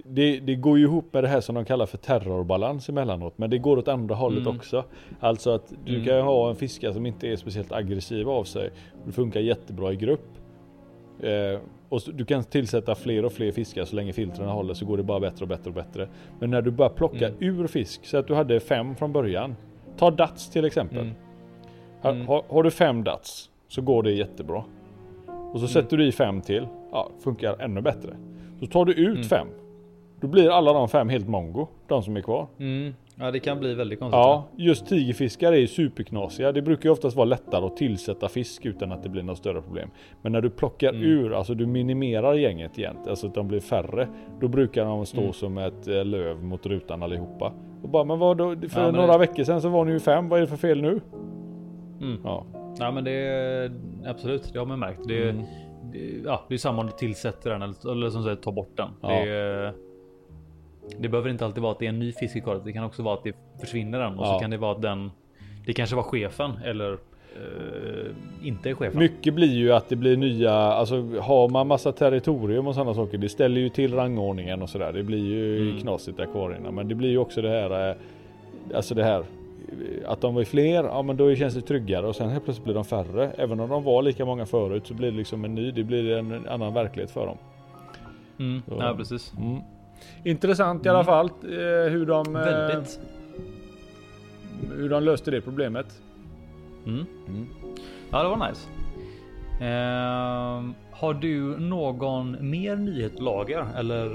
[0.05, 3.39] det, det går ju ihop med det här som de kallar för terrorbalans emellanåt.
[3.39, 4.57] Men det går åt andra hållet Mm.
[4.57, 4.85] också.
[5.21, 6.07] Alltså att du Mm.
[6.07, 8.71] kan ju ha en fiskare som inte är speciellt aggressiv av sig.
[9.07, 10.29] Det funkar jättebra i grupp.
[11.91, 15.03] Och du kan tillsätta fler och fler fiskar så länge filtren håller så går det
[15.03, 16.09] bara bättre och bättre och bättre.
[16.39, 17.37] Men när du börjar plocka Mm.
[17.61, 19.57] ur fisk, så att du hade fem från början.
[19.97, 20.99] Ta dats till exempel.
[20.99, 21.13] Mm.
[22.01, 22.27] Har, Mm.
[22.27, 24.65] har, har du fem dats så går det jättebra.
[25.27, 25.69] Och så Mm.
[25.69, 26.67] sätter du i fem till.
[26.93, 28.17] Ja, funkar ännu bättre.
[28.61, 29.25] Så tar du ut Mm.
[29.25, 29.47] fem.
[30.21, 31.67] Då blir alla de fem helt mongo.
[31.89, 32.47] De som är kvar.
[33.21, 34.17] Ja det kan bli väldigt konstigt.
[34.17, 36.53] Ja, just tigerfiskar är ju superknasiga.
[36.53, 39.63] Det brukar ju oftast vara lättare att tillsätta fisk utan att det blir något större
[39.63, 39.91] problem.
[40.23, 41.03] Men när du plockar Mm.
[41.03, 44.09] ur, alltså du minimerar gänget igen, alltså att de blir färre.
[44.41, 45.33] Då brukar de stå Mm.
[45.33, 47.53] som ett eh, löv mot rutan allihopa.
[47.83, 48.57] Och bara, men vad då?
[48.69, 50.57] För Ja, några det- veckor sedan så var ni ju fem, vad är det för
[50.57, 51.01] fel nu?
[52.01, 52.21] Mm.
[52.25, 52.47] Ja.
[52.79, 53.73] Ja men det är
[54.07, 55.01] absolut, det har man märkt.
[55.09, 55.43] Det, Mm.
[55.93, 58.77] det, ja, det är samma om du tillsätter den eller, eller som sagt tar bort
[58.77, 58.89] den.
[59.01, 59.09] Ja.
[59.09, 59.73] Det, är-
[60.99, 62.65] det behöver inte alltid vara att det är en ny fisk i kortet.
[62.65, 64.33] Det kan också vara att det försvinner den och Ja.
[64.35, 65.11] så kan det vara att den.
[65.67, 68.99] Det kanske var chefen eller eh, inte är chefen.
[68.99, 73.19] Mycket blir ju att det blir nya, alltså har man massa territorium och sådana saker,
[73.19, 74.93] det ställer ju till rangordningen och sådär.
[74.93, 75.81] Det blir ju Mm.
[75.81, 76.71] knasigt i akvarierna.
[76.71, 77.97] Men det blir ju också det här, eh,
[78.75, 82.17] alltså det här, eh, att de var fler, ja men då känns det tryggare och
[82.17, 83.31] sen helt plötsligt blir de färre.
[83.37, 86.11] Även om de var lika många förut så blir det liksom en ny, det blir
[86.17, 87.37] en annan verklighet för dem.
[88.39, 88.63] Mm.
[88.79, 89.33] Ja precis.
[89.39, 89.61] Mm.
[90.25, 91.07] Intressant i alla Mm.
[91.07, 93.01] fall eh, hur de, eh, Väldigt.
[94.77, 95.87] hur de löste det problemet.
[96.87, 97.07] Mm.
[97.29, 97.47] Mm.
[98.11, 98.69] Ja det var nice.
[99.61, 104.09] Ehm, har du någon mer nyhet på lager eller?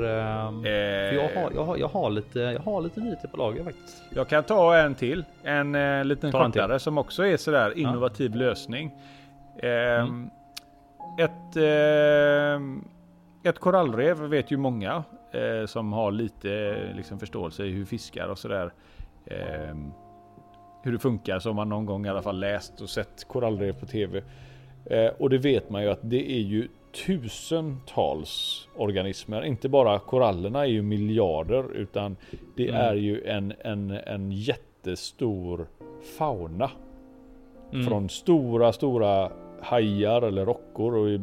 [0.64, 4.04] för jag, har, jag, har, jag, har lite, jag har lite nyheter på lager faktiskt.
[4.16, 5.24] Jag kan ta en till.
[5.44, 8.92] En eh, liten Ta kortare som också är sådär innovativ lösning.
[9.64, 10.30] Ehm, Mm.
[11.20, 12.84] Ett, ehm,
[13.44, 15.04] ett korallrev vet ju många
[15.36, 18.74] eh, som har lite eh, liksom, förståelse i hur fiskar och sådär.
[19.26, 19.92] ehm,
[20.84, 23.86] hur det funkar som man någon gång i alla fall läst och sett korallrev på
[23.86, 24.24] tv.
[24.86, 26.68] Eh, och det vet man ju att det är ju
[27.06, 29.46] tusentals organismer.
[29.46, 32.16] Inte bara korallerna är ju miljarder utan
[32.56, 32.82] det Mm.
[32.82, 35.68] är ju en, en, en jättestor
[36.18, 36.72] fauna.
[37.74, 37.86] Mm.
[37.86, 39.32] Från stora, stora
[39.62, 41.20] hajar eller rockor och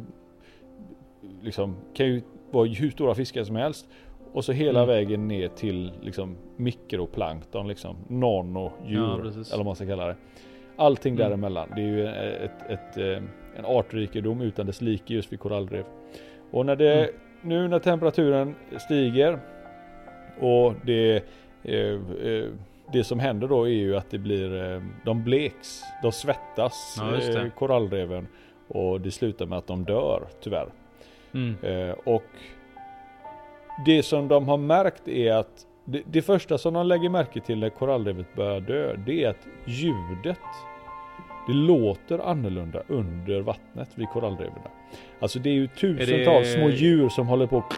[1.42, 3.88] liksom kan ju vara hur stora fiskar som helst.
[4.32, 4.88] Och så hela Mm.
[4.88, 10.16] vägen ner till liksom mikroplankton, liksom nanodjur Ja, eller vad man ska kalla det.
[10.76, 11.28] Allting Mm.
[11.28, 11.68] däremellan.
[11.76, 13.22] Det är ju ett, ett, eh,
[13.58, 15.84] en artrikedom utan dess like just vid korallrev.
[16.50, 17.14] Och när det, Mm.
[17.42, 19.38] nu när temperaturen stiger
[20.40, 21.16] och det,
[21.62, 21.74] eh,
[22.26, 22.48] eh,
[22.92, 26.96] det som händer då är ju att det blir, de bleks, de svettas,
[27.34, 28.26] Ja, korallreven
[28.68, 30.68] och det slutar med att de dör tyvärr.
[31.34, 31.54] Mm.
[31.62, 32.24] Eh, och
[33.86, 37.58] det som de har märkt är att det, det första som de lägger märke till
[37.58, 40.38] när korallrevet börjar dö, det är att ljudet
[41.46, 44.58] det låter annorlunda under vattnet vid korallreven.
[45.20, 47.74] Alltså det är ju tusentals det- små djur som håller på och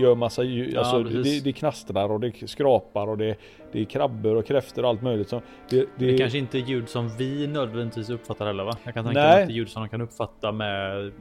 [0.00, 0.72] gör massa ljud.
[0.74, 1.42] Ja, Alltså precis.
[1.42, 3.36] det, det knastrar och det skrapar och det,
[3.72, 5.28] det är krabbor och kräftor och allt möjligt.
[5.28, 8.76] Så det, Det är kanske inte är ljud som vi nödvändigtvis uppfattar heller va?
[8.84, 9.28] Jag kan tänka Nej.
[9.34, 11.12] mig att det är ljud som de kan uppfatta med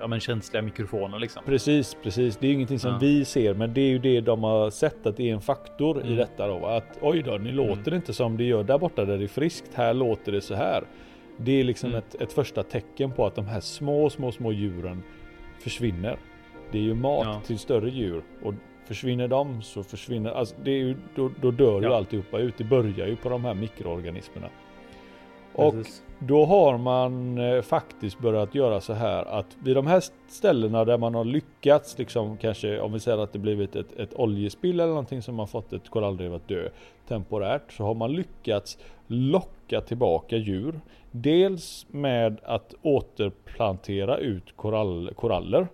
[0.00, 1.42] ja, men känsliga mikrofoner liksom.
[1.46, 2.36] Precis, precis.
[2.36, 2.98] Det är ingenting som Ja.
[3.00, 5.98] vi ser, men det är ju det de har sett att det är en faktor
[6.00, 6.16] i Mm.
[6.16, 6.66] detta då.
[6.66, 9.70] Att oj då, ni låter inte som det gör där borta där det är friskt.
[9.74, 10.84] Här låter det så här.
[11.36, 11.98] Det är liksom Mm.
[11.98, 15.02] ett, ett första tecken på att de här små, små, små djuren
[15.60, 16.16] försvinner.
[16.72, 17.40] Det är ju mat Ja.
[17.46, 18.54] till större djur och
[18.86, 21.96] försvinner de så försvinner, alltså det är ju, då, då dör ju Ja.
[21.96, 22.54] alltihopa ut.
[22.58, 24.48] Det börjar ju på de här mikroorganismerna.
[25.52, 26.02] Och Precis.
[26.18, 30.98] Då har man eh, faktiskt börjat göra så här att vid de här ställena där
[30.98, 34.90] man har lyckats, liksom kanske om vi säger att det blivit ett, ett oljespill eller
[34.90, 36.68] någonting som har fått ett korallrev att dö
[37.08, 40.80] temporärt, så har man lyckats locka tillbaka djur.
[41.10, 45.68] Dels med att återplantera ut korall, koraller.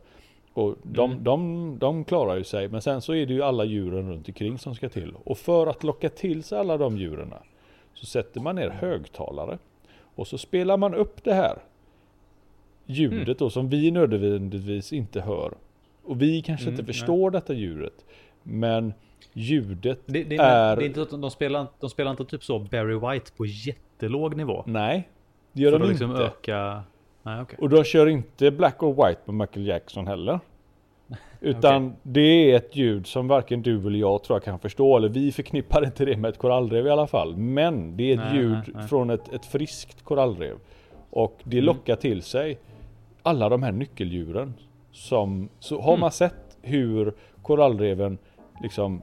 [0.54, 1.24] Och de, Mm.
[1.24, 4.58] de, de klarar ju sig, men sen så är det ju alla djuren runt omkring
[4.58, 5.14] som ska till.
[5.24, 7.34] Och för att locka till sig alla de djuren
[7.94, 9.58] så sätter man ner högtalare.
[10.14, 11.58] Och så spelar man upp det här
[12.86, 13.36] ljudet Mm.
[13.38, 15.54] då som vi nödvändigtvis inte hör.
[16.04, 18.04] Och vi kanske Mm, inte förstår detta ljudet.
[18.42, 18.92] Men
[19.32, 20.76] ljudet Det, det, är...
[20.76, 24.62] det är inte de spelar, de spelar inte typ så Barry White på jättelåg nivå.
[24.66, 25.08] Nej,
[25.52, 26.22] det gör för de att liksom inte.
[26.22, 26.82] öka...
[27.22, 27.58] Nej okej.
[27.60, 30.40] Och de kör inte Black or White med Michael Jackson heller.
[31.40, 34.96] Utan det är ett ljud som varken du eller jag tror jag kan förstå.
[34.96, 37.36] Eller vi förknippar inte det med ett korallrev i alla fall.
[37.36, 38.88] Men det är ett Nej, ljud nej, nej.
[38.88, 40.56] från ett, ett friskt korallrev.
[41.10, 41.66] Och det Mm.
[41.66, 42.58] lockar till sig
[43.22, 44.54] alla de här nyckeldjuren.
[44.92, 46.00] Som, så har Mm.
[46.00, 48.18] man sett hur korallreven
[48.62, 49.02] liksom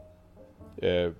[0.77, 1.11] eh,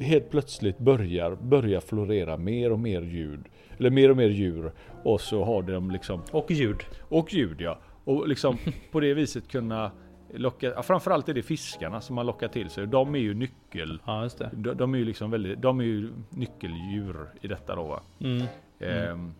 [0.00, 3.40] helt plötsligt börjar, börjar florera mer och mer ljud.
[3.78, 4.72] Eller mer och mer djur.
[5.04, 6.22] Och så har de liksom...
[6.32, 6.76] Och ljud.
[7.08, 7.78] Och ljud ja.
[8.04, 8.58] Och liksom
[8.92, 9.90] på det viset kunna
[10.34, 12.86] locka, ja, framförallt är det fiskarna som man lockar till sig.
[12.86, 14.02] De är ju nyckel.
[14.06, 14.28] Ja.
[14.52, 18.00] De, de är ju liksom väldigt, de är ju nyckeldjur i detta då va.
[18.20, 18.46] Mm.
[18.78, 19.34] Ehm,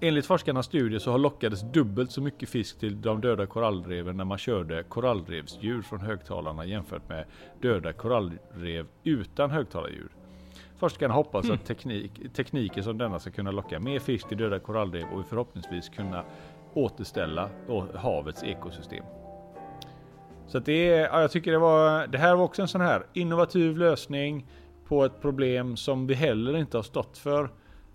[0.00, 4.24] enligt forskarnas studie så har lockades dubbelt så mycket fisk till de döda korallreven när
[4.24, 7.24] man körde korallrevsljud från högtalarna jämfört med
[7.60, 10.10] döda korallrev utan högtalarljud.
[10.78, 15.06] Forskarna hoppas att teknik, tekniker som denna ska kunna locka mer fisk till döda korallrev
[15.14, 16.24] och förhoppningsvis kunna
[16.74, 17.50] återställa
[17.94, 19.04] havets ekosystem.
[20.48, 23.06] Så det är, ja, jag tycker det var, det här var också en sån här
[23.12, 24.46] innovativ lösning
[24.88, 27.50] på ett problem som vi heller inte har stått för.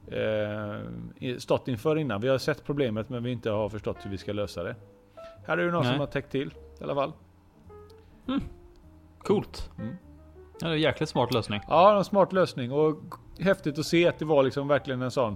[0.07, 2.21] Eh, stått inför innan.
[2.21, 4.75] Vi har sett problemet men vi inte har förstått hur vi ska lösa det.
[5.47, 5.91] Här är det någon Nej.
[5.91, 7.13] som har täckt till i alla fall.
[9.19, 9.71] Coolt.
[9.79, 9.95] Mm.
[10.59, 11.61] Ja, det är en jäkligt smart lösning.
[11.67, 12.97] Ja, en smart lösning och
[13.39, 15.35] häftigt att se att det var liksom verkligen en sån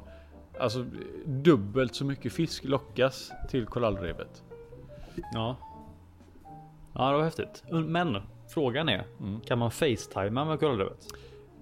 [0.59, 0.85] Alltså
[1.25, 4.43] dubbelt så mycket fisk lockas till korallrevet.
[5.33, 5.55] Ja.
[6.97, 7.63] Ja, det var häftigt.
[7.71, 8.17] Men
[8.53, 9.39] frågan är, Mm.
[9.41, 11.05] kan man facetima med korallrevet?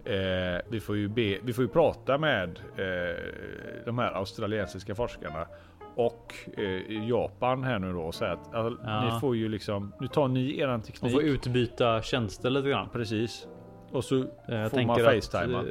[0.06, 5.48] Eh, vi, får ju be, vi får ju prata med eh, de här australiensiska forskarna
[5.96, 9.14] och eh, Japan här nu då och säga att alltså, Ja.
[9.14, 11.12] ni får ju liksom, nu tar ni eran teknik.
[11.14, 12.90] får utbyta tjänster lite grann.
[12.90, 13.48] Precis.
[13.92, 15.66] Och så Eh, Jag får man facetima eh,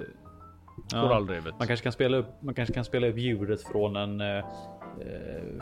[0.93, 1.55] ja, korallrevet.
[1.59, 2.27] man kanske kan spela upp.
[2.43, 4.45] Man kanske kan spela upp ljudet från en eh,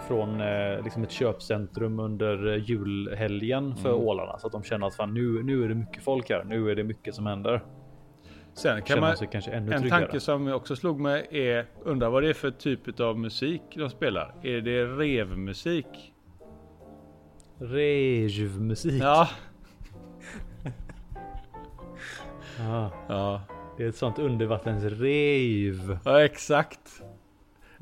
[0.08, 4.00] från eh, liksom ett köpcentrum under eh, julhelgen för Mm.
[4.00, 6.44] ålarna så att de känner att fan, nu, nu är det mycket folk här.
[6.44, 7.62] Nu är det mycket som händer.
[8.54, 9.88] Sen kan man, en tryggare.
[9.88, 13.90] tanke som också slog mig är, undrar vad det är för typ av musik de
[13.90, 14.34] spelar?
[14.42, 16.14] Är det revmusik?
[17.58, 19.02] Rejvmusik.
[19.02, 19.28] Ja.
[22.58, 23.42] Ja, Ja,
[23.76, 25.98] det är ett sånt undervattensrave.
[26.04, 27.02] ja exakt.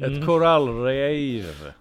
[0.03, 0.26] Ett Mm.
[0.26, 1.72] korallrev.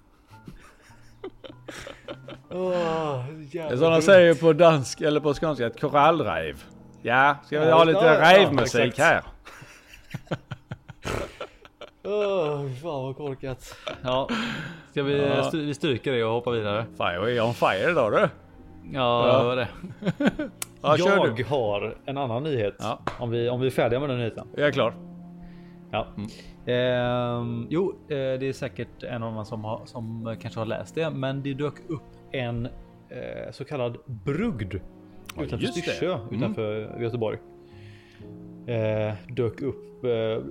[2.49, 6.63] Oh, Det är som de säger på dansk eller på skånska, ett korallrev.
[7.01, 8.97] Ja, ska vi Ja, ha ja, lite ja, revmusik exakt.
[8.99, 9.21] här?
[12.03, 13.75] Oh, fan vad korkat.
[14.03, 14.29] Ja,
[14.91, 15.39] ska vi, Ja.
[15.39, 16.85] st- vi stryker det och hoppar vidare?
[16.97, 18.17] Fan, jag är on fire idag du.
[18.17, 18.29] Ja,
[19.27, 19.37] Ja.
[19.39, 19.67] det var det.
[20.81, 21.43] Ja, jag du.
[21.43, 22.75] har en annan nyhet.
[22.79, 22.99] Ja.
[23.19, 24.47] Om, vi, om vi är färdiga med den nyheten.
[24.55, 24.93] Jag är klar.
[25.91, 26.07] Ja.
[26.65, 30.95] Ehm, jo, eh, det är säkert en av dem som, har, som kanske har läst
[30.95, 32.65] det, men det dök upp en
[33.09, 34.73] eh, så kallad brugd
[35.35, 35.67] Ja, utanför.
[35.67, 36.35] Styrsö Mm.
[36.35, 37.37] utanför Göteborg.
[38.67, 40.43] Eh, dök upp eh,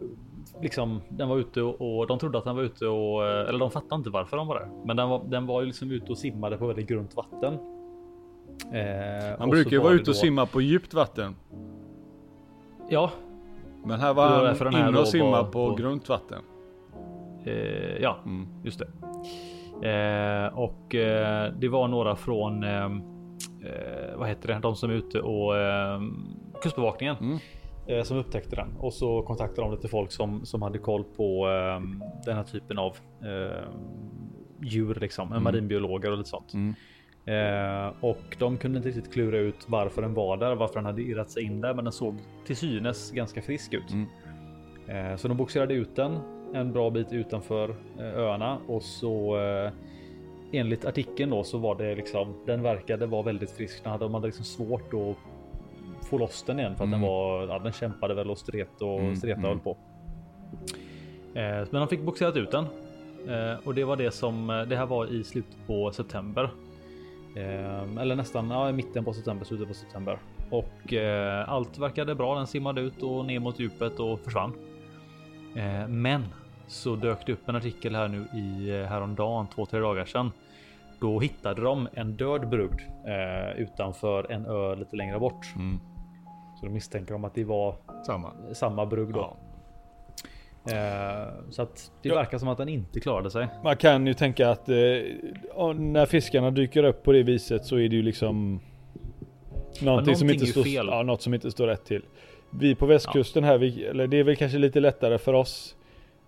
[0.62, 1.00] liksom.
[1.08, 3.70] Den var ute och, och de trodde att den var ute och eh, eller de
[3.70, 6.18] fattade inte varför de var där, men den var, den var ju liksom ute och
[6.18, 7.54] simmade på väldigt grunt vatten.
[8.72, 11.36] Eh, Man brukar ju var vara ute och då- simma på djupt vatten.
[12.90, 13.10] Ja,
[13.88, 16.42] Men här var den här han inne och simma var på, på- grunt vatten.
[17.44, 18.48] eh, ja, Mm.
[18.64, 18.86] Just det.
[19.88, 24.58] Eh, och eh, det var några från eh, eh, vad heter det?
[24.62, 26.00] De som är ute och eh,
[26.62, 27.38] Kustbevakningen Mm.
[27.86, 31.48] eh, som upptäckte den och så kontaktade de lite folk som som hade koll på
[31.48, 31.80] eh,
[32.24, 33.68] den här typen av eh,
[34.62, 35.42] djur, liksom Mm.
[35.44, 36.54] marinbiologer och lite sånt.
[36.54, 36.74] Mm.
[37.28, 41.02] Eh, och de kunde inte riktigt klura ut varför den var där, varför den hade
[41.02, 42.14] irrat sig in där, men den såg
[42.46, 43.92] till synes ganska frisk ut.
[43.92, 44.06] Mm.
[45.12, 46.18] Eh, så de boxerade ut den
[46.54, 49.70] en bra bit utanför eh, öarna och så eh,
[50.52, 53.82] enligt artikeln då så var det liksom den verkade vara väldigt frisk.
[53.82, 55.16] Den hade, de hade liksom svårt att
[56.08, 57.00] få loss den igen för att Mm.
[57.00, 57.46] den var.
[57.48, 59.48] Ja, den kämpade väl och stret och Mm, streta mm.
[59.50, 59.76] höll på.
[61.34, 62.64] Eh, men de fick boxerat ut den
[63.28, 66.50] eh, och det var det som eh, det här var i slutet på september.
[67.38, 70.18] Eh, eller nästan ja, i mitten på september, slutet på september.
[70.50, 72.34] Och eh, allt verkade bra.
[72.34, 74.52] Den simmade ut och ner mot djupet och försvann.
[75.56, 76.24] Eh, men
[76.66, 80.32] så dök det upp en artikel här nu i eh, häromdagen, två, tre dagar sedan.
[81.00, 85.54] Då hittade de en död brugd eh, utanför en ö lite längre bort.
[85.56, 85.80] Mm.
[86.60, 87.74] Så de misstänker om att det var
[88.06, 88.32] Samma.
[88.52, 89.20] samma brugd då.
[89.20, 89.36] Ja.
[90.72, 92.14] Eh, så att det Ja.
[92.14, 93.48] verkar som att den inte klarade sig.
[93.64, 94.74] Man kan ju tänka att eh,
[95.74, 98.60] när fiskarna dyker upp på det viset så är det ju liksom
[99.82, 100.86] någonting, som någonting inte är ju står, fel.
[100.90, 102.02] ja, något som inte står rätt till.
[102.50, 105.76] Vi på västkusten här, vi, eller det är väl kanske lite lättare för oss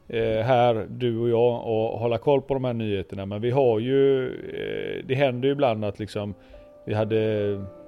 [0.09, 3.27] eh, här, du och jag, att hålla koll på de här nyheterna.
[3.27, 6.35] Men vi har ju, eh, det händer ju ibland att liksom
[6.87, 7.21] vi hade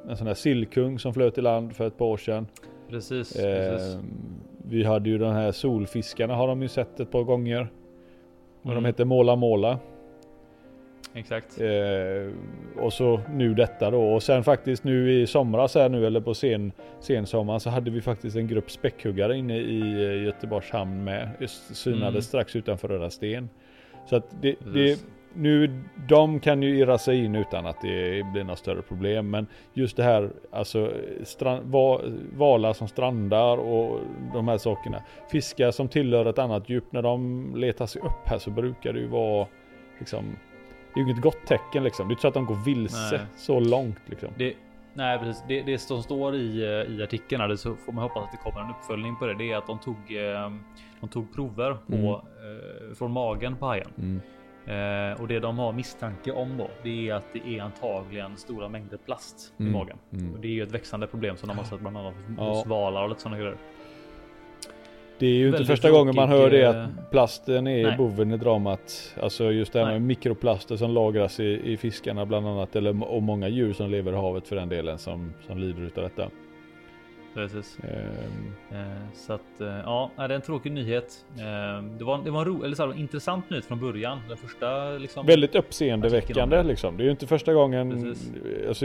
[0.08, 2.46] en sån här sillkung som flöt i land för ett par år sedan.
[2.90, 3.36] Precis.
[3.36, 3.98] Eh, precis.
[4.68, 7.60] Vi hade ju de här solfiskarna har de ju sett ett par gånger.
[8.62, 8.84] Och de Mm.
[8.84, 9.78] heter Måla Måla.
[11.14, 11.60] Exakt.
[11.60, 12.32] Eh,
[12.82, 16.34] och så nu detta då och sen faktiskt nu i somras här nu eller på
[16.34, 21.28] sen, sensommaren så hade vi faktiskt en grupp späckhuggare inne i eh, Göteborgs hamn med.
[21.48, 22.22] Synades Mm.
[22.22, 23.48] strax utanför Röda Sten.
[24.06, 24.98] Så att det, det.
[25.34, 29.30] Nu, de kan ju irra sig in utan att det blir några större problem.
[29.30, 30.92] Men just det här, alltså
[31.24, 32.00] strand, va,
[32.36, 34.00] valar som strandar och
[34.34, 35.02] de här sakerna.
[35.30, 38.98] Fiskar som tillhör ett annat djup, när de letar sig upp här så brukar det
[39.00, 39.46] ju vara
[39.98, 40.24] liksom
[40.94, 42.08] det är ju inget gott tecken liksom.
[42.08, 43.20] Det är inte så att de går vilse Nej.
[43.36, 44.28] så långt liksom.
[44.38, 44.54] Det,
[44.94, 48.24] nej precis, det, det som står i, eh, i artikeln, här, så får man hoppas
[48.24, 49.34] att det kommer en uppföljning på det.
[49.34, 50.50] Det är att de tog, eh,
[51.00, 52.06] de tog prover på, Mm.
[52.08, 54.20] eh, från magen på hajen.
[54.66, 58.68] Eh, och det de har misstanke om då, det är att det är antagligen stora
[58.68, 59.72] mängder plast Mm.
[59.72, 59.96] i magen.
[60.12, 60.34] Mm.
[60.34, 62.44] Och det är ju ett växande problem som de har sett bland annat Ja.
[62.44, 63.56] hos valar och lite sådana grejer.
[65.18, 67.96] Det är ju inte första gången man hör det tråkig, eh, att plasten är nej.
[67.96, 69.14] boven i dramat.
[69.22, 69.94] Alltså just det här Nej.
[69.94, 72.76] med mikroplaster som lagras i, i fiskarna bland annat.
[72.76, 76.04] Eller, och många djur som lever i havet för den delen som, som lider utav
[76.04, 76.28] detta.
[77.34, 77.78] Precis.
[77.82, 81.24] Ehm, Eh, så att eh, ja, det är en tråkig nyhet.
[81.38, 84.18] Eh, det var, det var en ro, eller så här, en intressant nyhet från början.
[84.28, 85.26] Den första liksom.
[85.26, 86.62] väldigt uppseendeväckande det.
[86.62, 86.96] liksom.
[86.96, 88.02] Det är ju inte första gången.
[88.02, 88.32] Precis.
[88.68, 88.84] Alltså,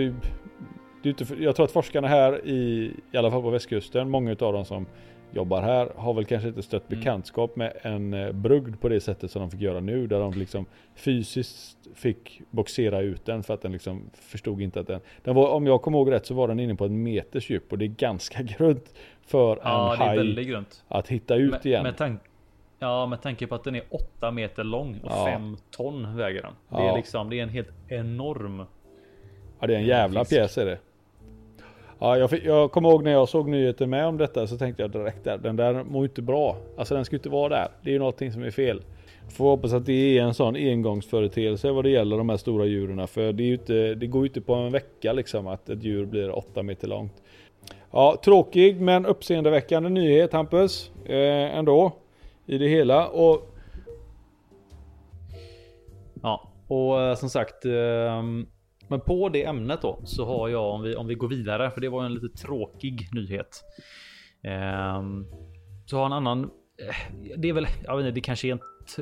[1.04, 4.32] det är inte, jag tror att forskarna här i, i alla fall på västkusten, många
[4.32, 4.86] utav dem som
[5.32, 7.00] jobbar här har väl kanske inte stött Mm.
[7.00, 10.08] bekantskap med en eh, brugd på det sättet som de fick göra nu.
[10.08, 10.66] Där de liksom
[10.96, 15.50] fysiskt fick boxera ut den för att den liksom förstod inte att den, den var,
[15.50, 17.86] om jag kommer ihåg rätt så var den inne på en meters djup och det
[17.86, 21.84] är ganska grunt för Ja, en haj att hitta ut Med, igen.
[21.84, 22.22] med, tank,
[22.80, 25.26] ja, med tanke på att den är 8 meter lång och Ja.
[25.26, 26.52] 5 ton väger den.
[26.70, 26.92] Det Ja.
[26.92, 28.64] är liksom, det är en helt enorm.
[29.60, 30.32] Ja det är en jävla fisk.
[30.32, 30.78] pjäs är det.
[32.00, 34.82] Ja, jag, fick, jag kommer ihåg när jag såg nyheten med om detta så tänkte
[34.84, 36.58] jag direkt där, den där mår inte bra.
[36.78, 37.68] Alltså den ska inte vara där.
[37.82, 38.82] Det är ju någonting som är fel.
[39.30, 43.08] Får hoppas att det är en sån engångsföreteelse vad det gäller de här stora djuren.
[43.08, 45.84] För det, är ju inte, det går ju inte på en vecka liksom att ett
[45.84, 47.14] djur blir 8 meter långt.
[47.92, 50.92] Ja, tråkig men uppseendeväckande nyhet Hampus.
[51.06, 51.92] Eh, ändå.
[52.46, 53.08] I det hela.
[53.08, 53.54] Och
[56.24, 57.66] Ja, och eh, som sagt.
[57.66, 58.48] ehm,
[58.88, 61.82] men på det ämnet då så har jag om vi om vi går vidare, för
[61.82, 63.64] det var en lite tråkig nyhet.
[64.44, 65.04] Eh,
[65.86, 66.44] så har en annan.
[66.44, 68.60] Eh, det är väl, jag vet inte, det kanske är en,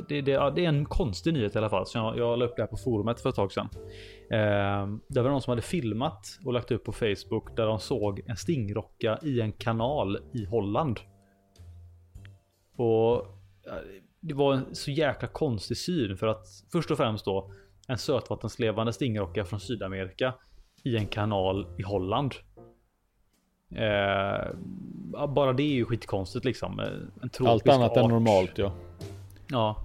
[0.07, 1.87] det, det, ja, det är en konstig nyhet i alla fall.
[1.87, 3.69] Så jag, jag la upp det här på forumet för ett tag sedan.
[4.31, 8.21] Eh, det var någon som hade filmat och lagt upp på Facebook där de såg
[8.25, 10.99] en stingrocka i en kanal i Holland.
[12.77, 17.51] Och eh, det var en så jäkla konstig syn för att först och främst då
[17.87, 20.33] en sötvattenslevande stingrocka från Sydamerika
[20.83, 22.33] i en kanal i Holland.
[23.75, 26.79] Eh, bara det är ju skitkonstigt liksom.
[26.79, 26.85] Eh,
[27.21, 28.11] En tropisk allt annat än art.
[28.11, 28.71] normalt ja.
[29.51, 29.75] Ja.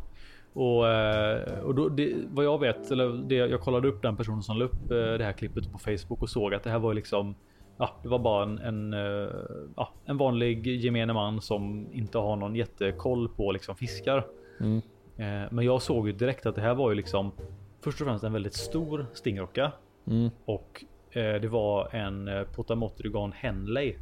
[0.52, 4.42] Och, eh, och då, det, vad jag vet, eller det, jag kollade upp den personen
[4.42, 6.94] som la upp eh, det här klippet på Facebook och såg att det här var
[6.94, 7.34] liksom
[7.78, 8.92] Ja, det var bara en, en,
[9.76, 14.26] ja, en vanlig gemene man som inte har någon jättekoll på liksom fiskar.
[14.60, 14.80] Mm.
[15.50, 17.32] Men jag såg ju direkt att det här var ju liksom
[17.84, 19.72] först och främst en väldigt stor stingrocka
[20.06, 20.30] Mm.
[20.44, 23.94] och eh, det var en eh, Potamotrygan Henley.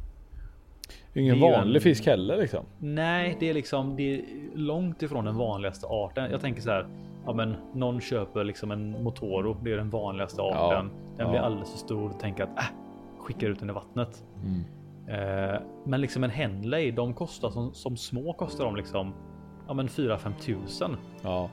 [1.13, 2.65] Ingen vanlig en- fisk heller liksom.
[2.79, 4.21] Nej, det är liksom det är
[4.55, 6.31] långt ifrån den vanligaste arten.
[6.31, 6.87] Jag tänker så här.
[7.25, 9.57] Ja, men någon köper liksom en Motoro.
[9.63, 10.89] Det är den vanligaste arten.
[11.17, 11.29] den ja.
[11.31, 12.11] blir alldeles för stor.
[12.21, 12.63] Tänker att äh,
[13.19, 14.23] skickar ut den i vattnet.
[14.43, 14.63] Mm.
[15.07, 19.13] Eh, men liksom en Henley, de kostar som, som små kostar de liksom.
[19.67, 20.97] Ja, men 4-5 tusen.
[21.21, 21.49] Ja.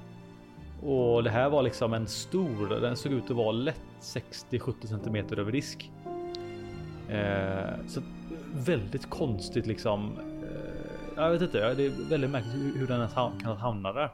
[0.83, 2.81] Och det här var liksom en stor.
[2.81, 5.93] Den såg ut att vara lätt 60-70 centimeter över disk.
[7.09, 8.01] Eh, så
[8.55, 10.13] väldigt konstigt liksom.
[10.19, 14.11] Eh, jag vet inte, det är väldigt märkligt hur, den ens kan hamna där.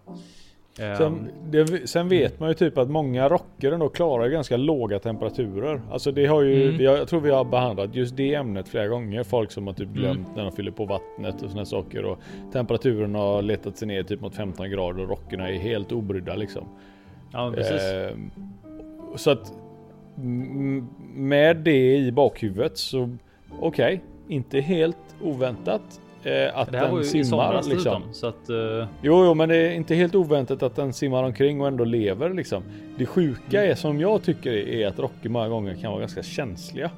[0.77, 5.81] Sen, det, sen vet man ju typ att många rocker ändå klarar ganska låga temperaturer.
[5.91, 6.79] Alltså det har ju, Mm.
[6.79, 9.23] vi har, jag tror vi har behandlat just det ämnet flera gånger.
[9.23, 9.95] Folk som har typ Mm.
[10.01, 12.05] glömt när de fyller på vattnet och såna saker.
[12.05, 12.19] Och
[12.53, 16.65] temperaturen har letat sig ner typ mot 15 grader och rockerna är helt obrydda liksom.
[17.33, 17.83] ja, precis.
[17.83, 18.17] Eh,
[19.17, 19.53] så att
[20.19, 23.11] mm, med det i bakhuvudet så
[23.61, 28.03] okej, inte helt oväntat eh, att den simmar liksom.
[28.13, 28.57] Så att eh,
[29.03, 32.31] Jo, jo, men det är inte helt oväntat att den simmar omkring och ändå lever
[32.35, 32.63] liksom.
[32.99, 33.71] Det sjuka Mm.
[33.71, 36.91] är som jag tycker är att rocker många gånger kan vara ganska känsliga.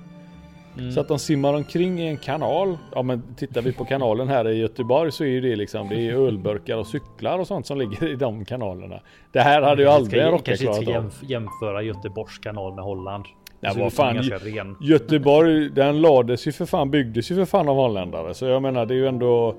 [0.78, 2.78] mm, Så att de simmar omkring i en kanal.
[2.94, 5.94] Ja, men tittar vi på kanalen här i Göteborg så är ju det liksom, det
[6.08, 9.00] är ölburkar och cyklar och sånt som ligger i de kanalerna.
[9.32, 11.10] Det här hade ju vi aldrig en kanske inte klarat av.
[11.10, 13.24] jämf- jämföra Göteborgs kanal med Holland.
[13.64, 14.76] Nej, ser vad fan, ren.
[14.80, 18.34] Göteborg, den lades ju för fan, byggdes ju för fan av holländare.
[18.34, 19.56] Så jag menar det är ju ändå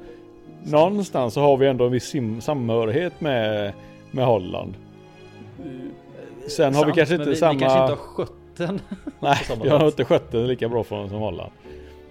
[0.66, 3.74] Någonstans så har vi ändå en viss samhörighet med,
[4.12, 4.74] med Holland.
[6.48, 7.54] Sen har vi kanske inte vi, samma...
[7.54, 8.82] Vi kanske inte har skött den.
[9.20, 11.52] Nej, vi har inte skött den lika bra från som Holland.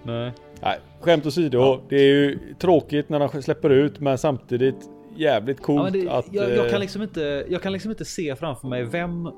[0.02, 0.32] Nej.
[0.60, 1.58] Nej, skämt åsido.
[1.58, 1.80] Ja.
[1.88, 6.12] Det är ju tråkigt när de släpper ut men samtidigt jävligt coolt Ja, men det,
[6.12, 6.26] att...
[6.32, 9.30] jag, jag, eh, kan liksom inte, jag kan liksom inte se framför mig vem.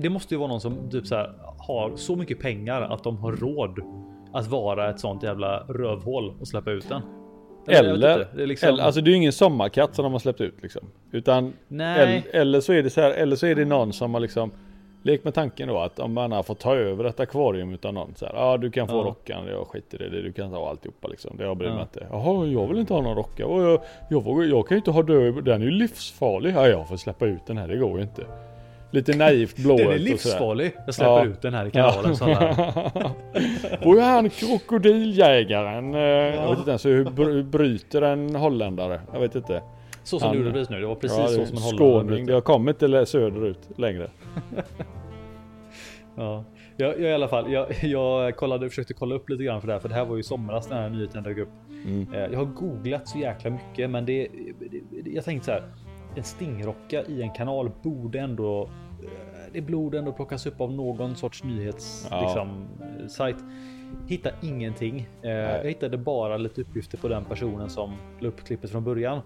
[0.00, 3.16] Det måste ju vara någon som typ så här, har så mycket pengar att de
[3.16, 3.78] har råd
[4.32, 7.02] att vara ett sånt jävla rövhål och släppa ut den.
[7.66, 10.12] jag Eller, inte, det är liksom- eller, alltså det är ju ingen sommarkatt som de
[10.12, 10.82] har släppt ut liksom.
[11.12, 14.20] Utan, eller, eller så är det så här, eller så är det någon som har
[14.20, 14.50] liksom
[15.02, 18.14] Lek med tanken då att om man har fått ta över ett akvarium utan någon
[18.14, 19.02] så här, ja du kan få Ja.
[19.02, 21.36] rockan, jag skiter i det, du kan ta alltihopa liksom.
[21.36, 21.82] Det jag bryr mig Ja.
[21.82, 22.06] inte.
[22.10, 23.42] Jaha, jag vill inte ha någon rocka.
[23.42, 26.54] Jag, jag, vågar- jag kan ju inte ha död, den är ju livsfarlig.
[26.54, 28.22] Ja, jag får släppa ut den här, det går ju inte.
[28.90, 30.72] Lite naivt blåögt Den är livsfarlig.
[30.86, 31.24] Jag släpper Ja.
[31.24, 32.14] ut den här i kanalen.
[32.14, 33.10] här.
[33.86, 35.94] och han krokodiljägaren.
[35.94, 39.00] eh, Jag vet inte ens hur br- bryter en holländare.
[39.12, 39.62] Jag vet inte.
[40.02, 40.80] Så som Han- du gjorde precis nu.
[40.80, 41.76] Det var precis Ja, så som en holländare
[42.06, 42.28] Skåning.
[42.28, 44.10] Jag kommer inte söderut längre.
[46.16, 46.44] Ja,
[46.76, 47.52] jag, jag i alla fall.
[47.52, 50.14] Jag, jag kollade, försökte kolla upp lite grann för det här, för det här var
[50.14, 51.48] ju i somras den här nyheten dök upp.
[51.86, 52.06] Mm.
[52.14, 54.28] Eh, Jag har googlat så jäkla mycket, men det,
[55.04, 55.62] det jag tänkte så här.
[56.18, 58.62] En stingrocka i en kanal borde ändå.
[59.02, 59.08] eh,
[59.52, 62.20] Det borde ändå plockas upp av någon sorts nyhets Ja.
[62.20, 62.66] liksom,
[63.20, 63.36] eh.
[64.06, 65.08] Hitta ingenting.
[65.22, 69.20] Eh, Jag hittade bara lite uppgifter på den personen som la upp klippet från början.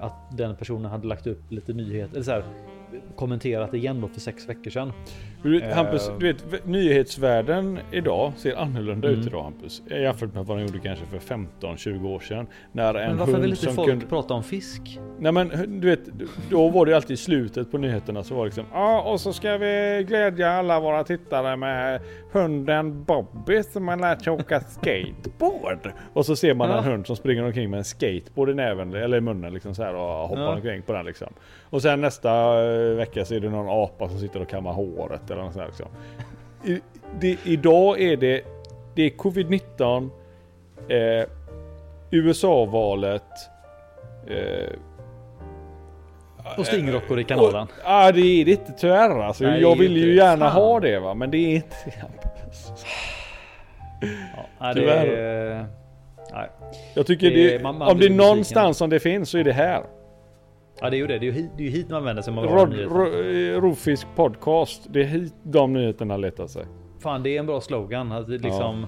[0.00, 2.44] Att den personen hade lagt upp lite nyheter eller så här
[3.16, 4.92] kommenterat igen då för sex veckor sedan.
[5.74, 6.18] Hampus, Eh.
[6.18, 9.20] du vet v- nyhetsvärlden idag ser annorlunda Mm.
[9.20, 9.82] ut idag Hampus.
[9.90, 12.46] Jämfört med vad den gjorde kanske för 15-20 år sedan.
[12.72, 14.06] När en Men varför vill inte folk kunde...
[14.06, 15.00] prata om fisk?
[15.18, 15.48] Nej men
[15.80, 16.00] du vet,
[16.50, 19.32] då var det ju alltid slutet på nyheterna så var det liksom Ja och så
[19.32, 22.00] ska vi glädja alla våra tittare med
[22.32, 25.92] hunden Bobby som har lärt sig åka skateboard.
[26.12, 26.78] Och så ser man Ja.
[26.78, 29.82] en hund som springer omkring med en skateboard i näven eller i munnen liksom så
[29.82, 30.54] här och hoppar Ja.
[30.54, 31.28] omkring på den liksom.
[31.70, 32.30] Och sen nästa
[32.64, 35.66] eh, vecka så är det någon apa som sitter och kammar håret eller något sånt
[35.68, 35.86] liksom.
[36.64, 36.80] I,
[37.20, 38.40] det, idag är det,
[38.94, 40.10] det är covid-19,
[40.88, 41.28] eh,
[42.10, 43.22] USA-valet,
[44.26, 44.72] eh,
[46.58, 47.62] Och stingrockor i kanalen.
[47.62, 49.44] och- Ja det är det inte tyvärr alltså.
[49.44, 50.62] Nej, jag vill ju gärna Fan.
[50.62, 51.14] ha det va.
[51.14, 52.06] Men det är inte Ja,
[54.60, 55.06] nej, det Tyvärr.
[55.06, 55.66] är...
[56.32, 56.48] Nej.
[56.94, 59.44] Jag tycker Det- det, man- man om det är någonstans som det finns så är
[59.44, 59.82] det här.
[60.80, 61.18] Ja, det är ju det.
[61.18, 63.04] Det är ju hit, det är hit man vänder sig man Rod, ro,
[63.60, 64.86] Rovfisk podcast.
[64.90, 66.64] Det är hit de nyheterna letar sig.
[66.98, 68.12] Fan, det är en bra slogan.
[68.12, 68.86] Att liksom...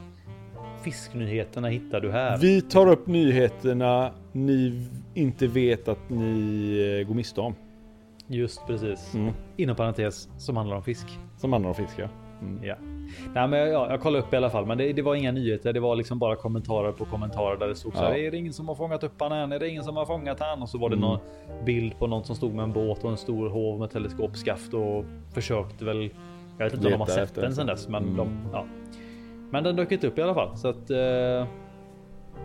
[0.85, 2.39] Fisknyheterna hittar du här.
[2.39, 7.55] Vi tar upp nyheterna ni inte vet att ni eh, går miste om.
[8.27, 9.15] Just precis.
[9.15, 9.33] Mm.
[9.57, 11.07] Inom parentes som handlar om fisk.
[11.37, 12.09] Som handlar om fisk ja.
[12.43, 12.65] Mm.
[12.65, 12.75] Ja.
[13.35, 15.73] Nej, men ja, jag kollade upp i alla fall, men det, det var inga nyheter.
[15.73, 18.11] Det var liksom bara kommentarer på kommentarer där det stod så här.
[18.11, 18.17] Ja.
[18.19, 19.53] Är det ingen som har fångat upp han än?
[19.53, 20.63] Är det ingen som har fångat han?
[20.63, 21.09] Och så var det Mm.
[21.09, 21.19] någon
[21.65, 25.05] bild på någon som stod med en båt och en stor hov med teleskopskaft och
[25.35, 26.11] försökte väl.
[26.59, 28.17] Jag vet inte om de har sett den sedan dess, men Mm.
[28.17, 28.65] de ja.
[29.51, 30.91] Men den dök inte upp i alla fall så att.
[30.91, 31.47] Eh,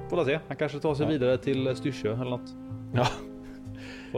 [0.09, 0.39] får se.
[0.47, 1.09] Han kanske tar sig Ja.
[1.09, 2.53] vidare till Styrsö eller något.
[2.93, 3.05] Ja.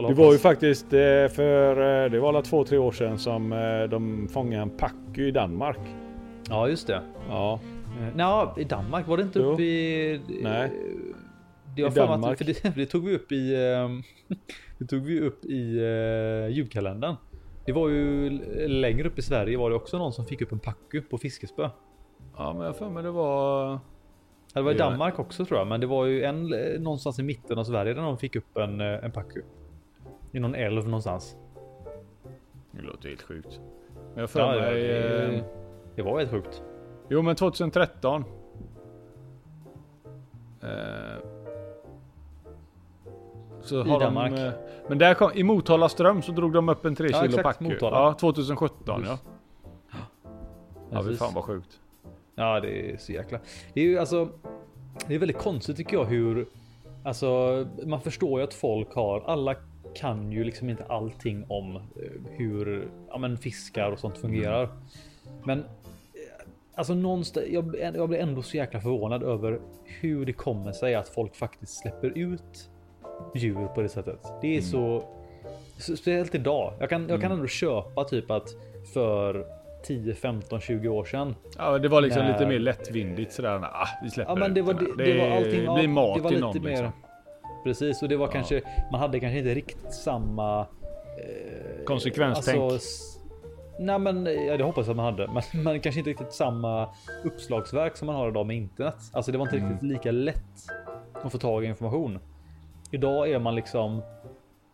[0.08, 0.98] Det var ju faktiskt eh,
[1.28, 4.70] för eh, det var alla två tre år sedan som eh, de fångade en
[5.16, 5.78] packu i Danmark.
[6.48, 7.02] Ja, just det.
[7.28, 7.60] Ja.
[8.00, 9.52] Eh, Nja, i Danmark var det inte Jo.
[9.52, 10.20] upp i...
[10.42, 10.70] Nej.
[11.76, 12.32] Det var I Danmark.
[12.32, 13.54] att, för det, det tog vi upp i...
[13.54, 14.02] ehm,
[14.78, 17.16] Det tog vi upp i uh, julkalendern.
[17.66, 18.30] Det var ju
[18.68, 21.70] längre upp i Sverige var det också någon som fick upp en packu på fiskespö.
[22.36, 23.78] Ja men jag för mig det var...
[24.54, 27.22] Det var i Danmark också tror jag, men det var ju en eh, någonstans i
[27.22, 29.42] mitten av Sverige där någon fick upp en, eh, en packu.
[30.32, 31.36] I någon älv någonstans.
[32.70, 33.60] Det låter helt sjukt.
[34.16, 34.82] Men jag för Ja, ja, mig...
[34.82, 35.42] det, eh,
[35.94, 36.62] det var helt sjukt.
[37.08, 38.24] Jo men 2013.
[40.62, 40.68] Eh,
[43.60, 44.32] så I har Danmark.
[44.32, 44.52] De, eh,
[44.88, 47.60] men där kom, i Motala ström så drog de upp en 3 Ja, kilo exakt.
[47.60, 47.96] Motala.
[47.96, 49.10] Ja 2017 ja.
[49.10, 49.24] Just.
[50.90, 51.18] Ja fy Precis.
[51.18, 51.80] fan vad sjukt.
[52.34, 53.38] Ja, det är så jäkla.
[53.74, 54.28] Det är ju alltså.
[55.06, 56.46] Det är väldigt konstigt tycker jag hur.
[57.04, 59.20] Alltså, man förstår ju att folk har.
[59.26, 59.54] Alla
[59.96, 61.82] kan ju liksom inte allting om eh,
[62.30, 64.68] hur ja, men fiskar och sånt fungerar.
[65.44, 65.64] Men eh,
[66.74, 67.46] alltså någonstans.
[67.50, 71.78] Jag, jag blir ändå så jäkla förvånad över hur det kommer sig att folk faktiskt
[71.80, 72.70] släpper ut
[73.34, 74.20] djur på det sättet.
[74.42, 75.04] Det är så.
[75.78, 76.72] så- Speciellt idag.
[76.80, 78.48] Jag kan, jag kan ändå köpa typ att
[78.94, 79.46] för
[79.84, 82.32] 10, 15, 20 år sedan Ja det var liksom Nej.
[82.32, 83.58] lite mer lättvindigt sådär.
[83.62, 85.12] Ah, vi släpper Ja men det var, det, här.
[85.14, 85.64] det var allting.
[85.66, 86.70] Det blir mat det var lite någon mer.
[86.70, 86.90] liksom.
[87.66, 88.32] Precis och det var Ja.
[88.32, 88.62] kanske
[88.92, 92.58] man hade kanske inte riktigt samma eh, Konsekvenstänk.
[92.72, 93.20] alltså,
[93.78, 96.88] Nej men ja, det hoppas jag att man hade, men man kanske inte riktigt samma
[97.24, 98.94] uppslagsverk som man har idag med internet.
[99.12, 99.70] Alltså det var inte Mm.
[99.70, 100.66] riktigt lika lätt
[101.24, 102.18] att få tag i information.
[102.90, 104.02] Idag är man liksom.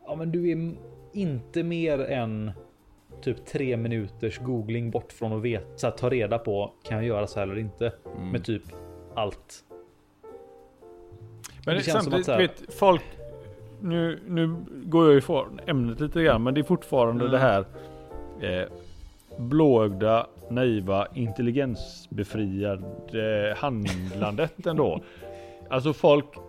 [0.06, 0.74] Ja, men du är
[1.12, 2.52] inte mer än
[3.22, 7.06] typ tre minuters googling bort från att veta, så här, ta reda på kan jag
[7.06, 8.28] göra så här eller inte Mm.
[8.28, 8.62] med typ
[9.14, 9.64] allt.
[11.66, 13.02] Men Det känns som samtidigt, att så här- vet, folk...
[13.84, 17.32] Nu, nu går jag ifrån ämnet lite grann, men det är fortfarande Mm.
[17.32, 17.64] det här
[18.40, 18.64] eh,
[19.38, 25.00] blåögda, naiva, intelligensbefriade handlandet ändå.
[25.70, 26.40] Alltså folk Jo,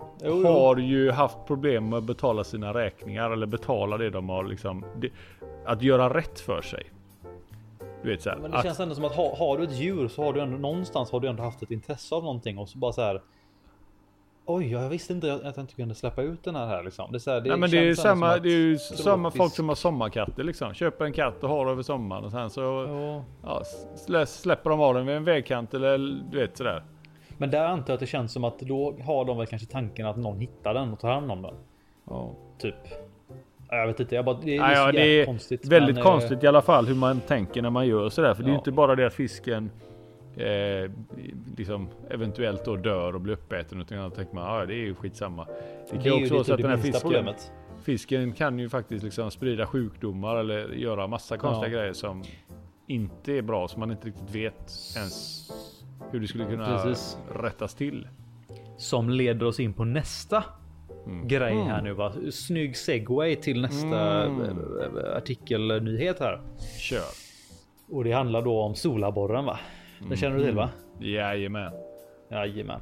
[0.42, 0.48] jo.
[0.48, 4.86] har ju haft problem med att betala sina räkningar eller betala det de har liksom.
[4.98, 5.10] Det,
[5.66, 6.84] att göra rätt för sig.
[8.04, 9.80] Du vet så här, Men det att, känns ändå som att ha, har du ett
[9.80, 12.70] djur så har du ändå någonstans har du ändå haft ett intresse av någonting och
[12.70, 13.22] så bara så här.
[14.46, 17.12] Oj, jag visste inte att jag inte kunde släppa ut den här här liksom.
[17.12, 19.32] Det är, så här, det Nej men det är ju samma, det är ju samma
[19.32, 20.74] folk som har sommarkatter liksom.
[20.74, 23.24] Köper en katt och har över sommaren och sen så Ja.
[23.44, 23.64] ja,
[23.96, 25.98] slä, släpper de av den vid en vägkant eller
[26.32, 26.84] du vet sådär.
[27.38, 30.06] Men där antar jag att det känns som att då har de väl kanske tanken
[30.08, 31.56] att någon hittar den och tar hand om den.
[32.10, 32.32] Ja.
[32.60, 32.76] Typ.
[33.70, 35.66] Ja, Jag vet inte, jag bara, det är, Ja, det är konstigt.
[35.68, 38.34] väldigt men, eh, konstigt i alla fall hur man tänker när man gör sådär.
[38.34, 39.72] För det är ju inte bara det att fisken
[40.38, 40.92] eh,
[41.58, 44.96] liksom eventuellt då dör och blir uppäten utan annat tänker man ja det är ju
[44.96, 45.46] skitsamma.
[45.46, 47.52] Det kan Det ju också vara så att typ den det här fisken, problemet.
[47.84, 51.78] fisken kan ju faktiskt liksom sprida sjukdomar eller göra massa konstiga Ja.
[51.80, 52.24] grejer som
[52.88, 55.50] inte är bra som man inte riktigt vet ens
[56.12, 57.18] hur det skulle kunna Precis.
[57.36, 58.08] rättas till.
[58.78, 60.44] Som leder oss in på nästa
[61.06, 61.28] Mm.
[61.28, 62.14] grej här nu va.
[62.32, 64.42] Snygg segway till nästa Mm.
[64.42, 66.42] eh, artikelnyhet här.
[66.80, 67.02] Kör.
[67.90, 69.60] Och det handlar då om Solaborren va?
[70.10, 70.70] Det känner du till va?
[71.00, 71.74] Jajamän.
[72.32, 72.82] Jajamän.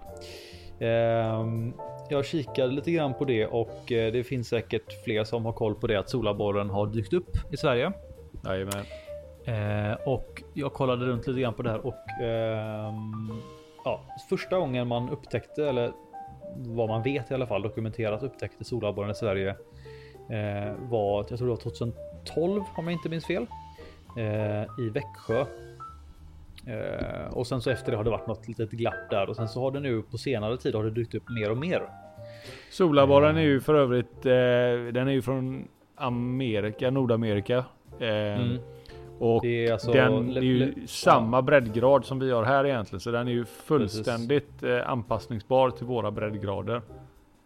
[0.79, 1.73] Ehm,
[2.09, 5.75] jag kikade lite grann på det och eh, det finns säkert fler som har koll
[5.75, 7.91] på det att Solaborren har dykt upp i Sverige.
[8.45, 8.85] Jajamän.
[9.45, 13.31] Eh, och jag kollade runt lite grann på det här och ehm,
[13.85, 15.91] ja, första gången man upptäckte eller
[16.55, 19.49] vad man vet i alla fall dokumenterat upptäckte Solaborren i Sverige
[20.29, 23.45] eh, var, jag tror det var 2012 om jag inte minns fel.
[24.17, 25.45] Eh, I Växjö.
[26.67, 29.47] Eh, och sen så efter det har det varit något litet glapp där och sen
[29.47, 31.81] så har det nu på senare tid har det dykt upp mer och mer.
[32.71, 37.57] Solaborren är ju för övrigt, eh, den är ju från Amerika, Nordamerika.
[37.99, 38.57] Eh, Mm.
[39.19, 42.99] Och är alltså den är ju samma breddgrad som vi har här egentligen.
[42.99, 46.81] Så den är ju fullständigt eh, anpassningsbar till våra breddgrader.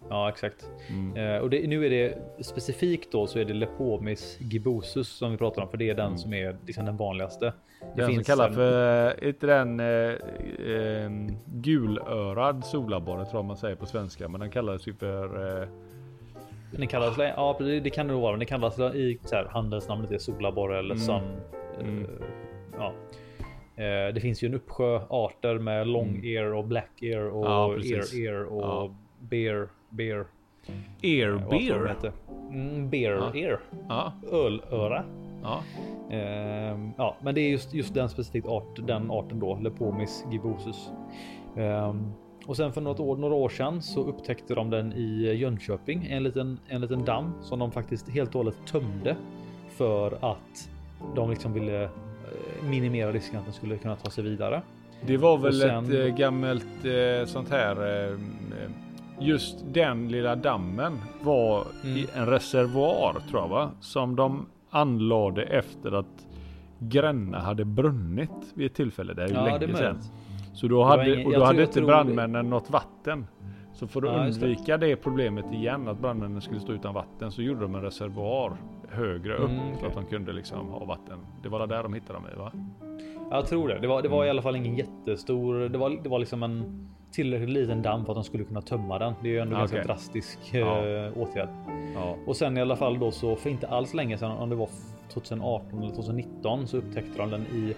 [0.09, 0.69] Ja, exakt.
[0.89, 1.17] Mm.
[1.35, 5.37] Eh, och det, nu är det specifikt då så är det Lepomis gibbosus som vi
[5.37, 6.17] pratar om, för det är den Mm.
[6.17, 7.53] som är liksom den vanligaste.
[7.95, 9.85] Det Den som kallas en- för, är inte den eh,
[10.75, 11.11] eh,
[11.45, 14.27] gulörad solaborre tror jag man säger på svenska.
[14.27, 15.67] Men den kallas ju för eh,
[16.71, 20.11] Den kallas, ja det, kan det nog vara, men det kallas i så här, handelsnamnet
[20.11, 21.05] är Solaborre eller Mm.
[21.05, 21.21] Sun.
[21.81, 22.03] Mm.
[22.03, 22.09] Eh,
[22.77, 22.93] ja.
[23.83, 26.25] Eh, det finns ju en uppsjö arter med long Mm.
[26.25, 28.95] ear och black ear och Ja, ear ear och Ja.
[29.19, 29.67] bear
[31.77, 32.13] tror jag det beer.
[32.49, 33.35] Mm, bear Ja.
[33.35, 33.59] ear.
[33.89, 35.03] Ja, Ölöra.
[35.43, 35.63] ja.
[36.15, 40.89] Ehm, ja, men det är just, just den specifikt art, den arten då, Lepomis gibbosus.
[41.57, 42.11] Ehm,
[42.47, 46.23] och sen för något år, några år sedan så upptäckte de den i Jönköping, en
[46.23, 49.15] liten, en liten damm som de faktiskt helt och hållet tömde
[49.69, 50.69] för att
[51.15, 51.89] de liksom ville eh,
[52.69, 54.61] minimera risken att den skulle kunna ta sig vidare.
[55.07, 57.75] Det var väl sen- ett eh, gammalt eh, sånt här.
[59.19, 62.05] Just den lilla dammen var Mm.
[62.15, 63.71] en reservoar tror jag va?
[63.79, 66.27] Som de anlade efter att
[66.79, 69.13] Gränna hade brunnit vid ett tillfälle.
[69.13, 69.97] Det är ju Ja, länge sedan.
[70.53, 73.25] Så då hade, ingen- och då hade inte brandmännen något vatten.
[73.73, 74.45] Så för att Ja, just det.
[74.47, 74.95] undvika det.
[74.95, 78.53] problemet igen att brandmännen skulle stå utan vatten så gjorde de en reservoar
[78.89, 79.87] högre upp Mm, så okej.
[79.87, 81.17] att de kunde liksom ha vatten.
[81.43, 82.51] Det var där de hittade dem i va?
[83.31, 83.79] Jag tror det.
[83.79, 85.69] Det var, det var i alla fall ingen jättestor.
[85.69, 88.99] Det var, det var liksom en tillräckligt liten damm för att de skulle kunna tömma
[88.99, 89.13] den.
[89.21, 89.87] Det är ju ändå en ganska Okej.
[89.87, 90.87] drastisk Ja.
[90.87, 91.49] eh, åtgärd.
[91.95, 92.15] Ja.
[92.27, 94.69] Och sen i alla fall då så för inte alls länge sedan, om det var
[95.13, 97.75] 2018 eller 2019 så upptäckte de den i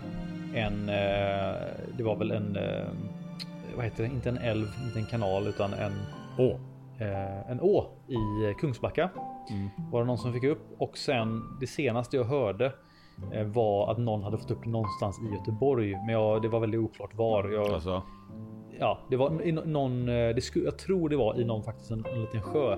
[0.55, 0.89] en.
[0.89, 1.55] Eh,
[1.97, 2.55] det var väl en.
[2.55, 2.85] Eh,
[3.75, 4.09] vad heter det?
[4.09, 5.93] Inte en älv, inte en kanal utan en
[6.37, 6.59] Å.
[7.49, 9.09] en å i Kungsbacka.
[9.49, 9.69] Mm.
[9.91, 12.71] Var det någon som fick upp och sen det senaste jag hörde
[13.45, 16.79] var att någon hade fått upp det någonstans i Göteborg, men jag, det var väldigt
[16.79, 17.49] oklart var.
[17.49, 18.01] Jag, Alltså.
[18.79, 20.09] Ja, det var i nå- någon.
[20.09, 22.77] eh, Det skulle, jag tror det var i någon faktiskt en, en liten sjö,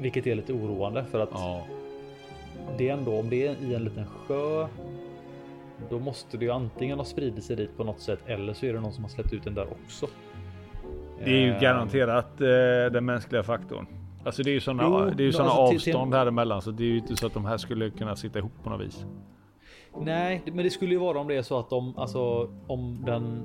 [0.00, 1.62] vilket är lite oroande för att Ja.
[2.78, 4.66] det är ändå om det är i en liten sjö.
[5.90, 8.72] Då måste det ju antingen ha spridit sig dit på något sätt eller så är
[8.72, 10.06] det någon som har släppt ut den där också.
[11.24, 12.46] Det är ju Eh, garanterat eh,
[12.92, 13.86] den mänskliga faktorn.
[14.24, 16.70] Alltså det är ju sådana, Jo, det är ju såna alltså avstånd här emellan så
[16.70, 19.04] det är ju inte så att de här skulle kunna sitta ihop på något vis.
[20.00, 23.42] Nej, men det skulle ju vara om det är så att de alltså om den.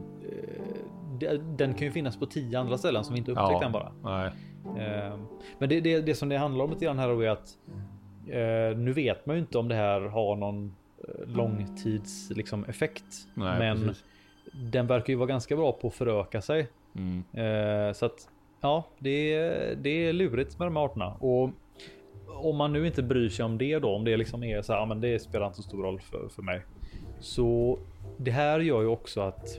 [1.24, 3.72] Eh, de- Den kan ju finnas på tio andra ställen som vi inte upptäckt än
[3.72, 3.92] bara.
[4.04, 4.32] Nej.
[4.66, 5.18] Eh,
[5.60, 7.58] Men det, det, det som det handlar om lite grann här är att
[8.28, 10.76] eh, nu vet man ju inte om det här har någon
[11.28, 13.28] långtids liksom, effekt.
[13.34, 14.04] Nej, men precis.
[14.72, 16.68] den verkar ju vara ganska bra på att föröka sig.
[16.96, 17.24] Mm.
[17.34, 18.30] Eh, så att
[18.62, 21.14] ja, det är, det är lurigt med de här arterna.
[21.14, 21.50] Och
[22.44, 24.80] om man nu inte bryr sig om det då, om det liksom är så här,
[24.80, 26.62] ja, men det spelar inte så stor roll för, för mig.
[27.20, 27.80] Så
[28.18, 29.58] det här gör ju också att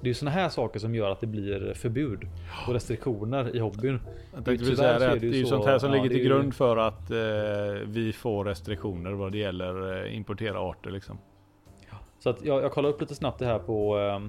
[0.00, 2.28] det är såna här saker som gör att det blir förbud
[2.68, 4.00] och restriktioner i hobbyn.
[4.34, 5.94] Jag tänkte precis säga det, är att det är ju så- sånt här som ja,
[5.96, 7.16] ligger till ju- grund för att eh,
[7.86, 11.18] vi får restriktioner vad det gäller eh, importera arter liksom.
[12.18, 14.20] Så att jag, jag kollar upp lite snabbt det här på eh,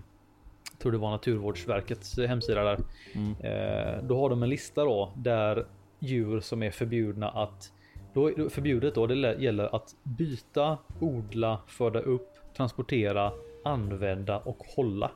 [0.82, 2.80] tror det var Naturvårdsverkets hemsida där.
[3.16, 3.36] Mm.
[3.42, 5.66] Eh, då har de en lista då där
[6.00, 7.72] djur som är förbjudna att
[8.14, 13.32] då är förbjudet då det gäller att byta, odla, föda upp, transportera,
[13.64, 15.12] använda och hålla.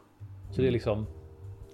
[0.55, 1.05] Så det är liksom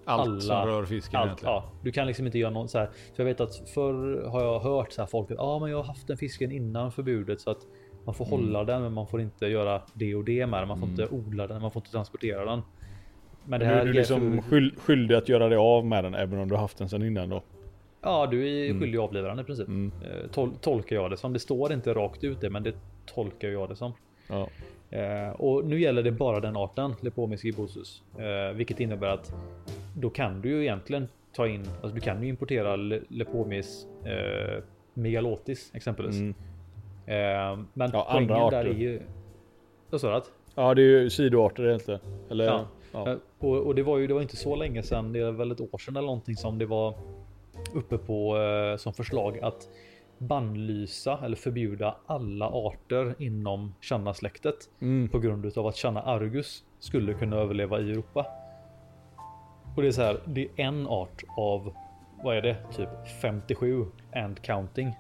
[0.06, 1.42] Allt Alla- som rör fisken allt.
[1.44, 2.86] Ja, du kan liksom inte göra något så här.
[3.16, 5.78] För jag vet att förr har jag hört så här folk att ja, men jag
[5.78, 7.58] har haft den fisken innan förbudet så att
[8.06, 8.40] man får Mm.
[8.40, 10.68] hålla den, men man får inte göra det och det med den.
[10.68, 12.62] Man får inte odla den, man får inte transportera den.
[13.46, 16.16] Men det här är du är liksom skyld, skyldig att göra dig av med den
[16.16, 17.44] även om du har haft den sedan innan då.
[18.02, 19.68] Ja, du är skyldig avliva den i princip.
[19.68, 19.92] Mm.
[20.02, 21.34] Eh, Tol tolkar jag det som.
[21.34, 22.74] Det står inte rakt ut det, men det
[23.06, 23.92] tolkar jag det som.
[24.30, 24.48] Ja.
[24.90, 28.04] Eh, och nu gäller det bara den arten, Lepomis gibosus.
[28.18, 29.34] Eh, vilket innebär att
[29.98, 34.64] då kan du ju egentligen ta in, alltså du kan ju importera Le Lepomis eh,
[34.94, 36.16] megalotis exempelvis.
[36.16, 36.34] Mm.
[37.06, 38.66] Eh, men Ja, andra där arter.
[38.66, 39.02] är ju...
[39.90, 40.22] Vad sa du?
[40.56, 42.00] ja, det är ju sidoarter egentligen.
[42.30, 42.46] Eller?
[42.46, 42.66] Ja.
[42.92, 43.10] Ja.
[43.12, 45.52] Eh, Och, och det var ju det var inte så länge sedan, det är väl
[45.52, 46.94] ett år sedan eller någonting som det var
[47.74, 49.70] uppe på eh, som förslag att
[50.20, 55.10] bannlysa eller förbjuda alla arter inom Channa-släktet Mm.
[55.10, 58.26] på grund av att Channa argus skulle kunna överleva i Europa.
[59.76, 61.74] Och det är så här, det är en art av
[62.24, 62.56] vad är det?
[62.78, 62.90] Typ
[63.22, 64.94] 57 and counting.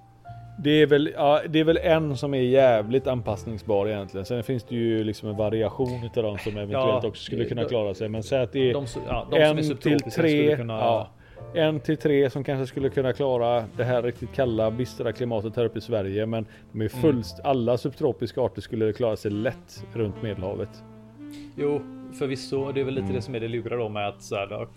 [0.63, 4.25] Det är, väl, ja, det är väl en som är jävligt anpassningsbar egentligen.
[4.25, 7.93] Sen finns det ju liksom en variation utav de som eventuellt också skulle kunna klara
[7.93, 8.09] sig.
[8.09, 10.55] Men säg att det är De, ja, de en till tre.
[10.55, 10.73] kunna...
[10.73, 11.07] Ja,
[11.53, 15.65] en till tre som kanske skulle kunna klara det här riktigt kalla bistra klimatet här
[15.65, 16.25] uppe i Sverige.
[16.25, 20.83] Men de är fullst, alla subtropiska arter skulle klara sig lätt runt Medelhavet.
[21.55, 21.81] Jo,
[22.19, 22.71] förvisso.
[22.71, 23.15] Det är väl lite Mm.
[23.15, 24.67] det som är det luriga då med att så här, då,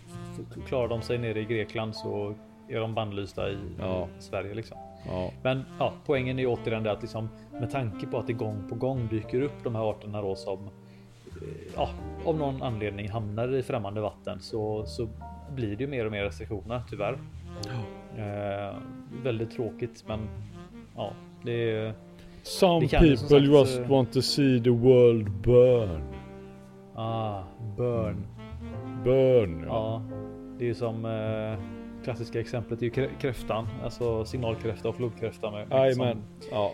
[0.66, 2.34] klarar de sig nere i Grekland så
[2.68, 4.08] är de bannlysta i Ja.
[4.18, 4.78] Sverige liksom.
[5.06, 5.30] Ja.
[5.42, 7.28] Men ja, poängen är återigen det att liksom,
[7.60, 10.58] med tanke på att det gång på gång dyker upp de här arterna då som
[10.62, 11.88] eh, ja,
[12.24, 15.08] av någon anledning hamnar i främmande vatten så, så
[15.55, 17.18] blir det ju mer och mer restriktioner tyvärr.
[18.16, 18.76] Eh,
[19.22, 20.20] väldigt tråkigt, men
[20.96, 21.12] ja,
[21.44, 21.94] det är
[22.42, 26.03] Some Det kan people sagt, just eh, want to see the world burn.
[26.94, 27.42] ah,
[27.76, 28.26] burn.
[29.05, 29.64] Burn.
[29.68, 30.03] Ja.
[30.11, 30.16] Ja,
[30.59, 31.59] det är ju som eh,
[32.05, 35.53] klassiska exemplet är ju krä- kräftan, alltså signalkräfta och flodkräfta.
[35.70, 36.22] Jajamän.
[36.50, 36.72] Ja.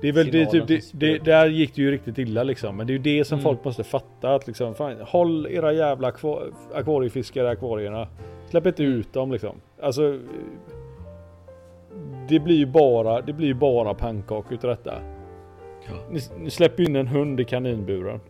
[0.00, 2.76] Det är väl det, typ, det, det, där gick det ju riktigt illa liksom.
[2.76, 3.42] Men det är ju det som Mm.
[3.44, 4.34] folk måste fatta.
[4.34, 8.08] Att liksom, fan, håll era jävla akva- akvariefiskare i akvarierna.
[8.48, 9.56] Släpp inte ut dem liksom.
[9.82, 10.18] Alltså.
[12.28, 14.94] Det blir ju bara, det blir ju bara pannkakor utav detta.
[16.10, 18.20] Ni, ni släpper in en hund i kaninburen.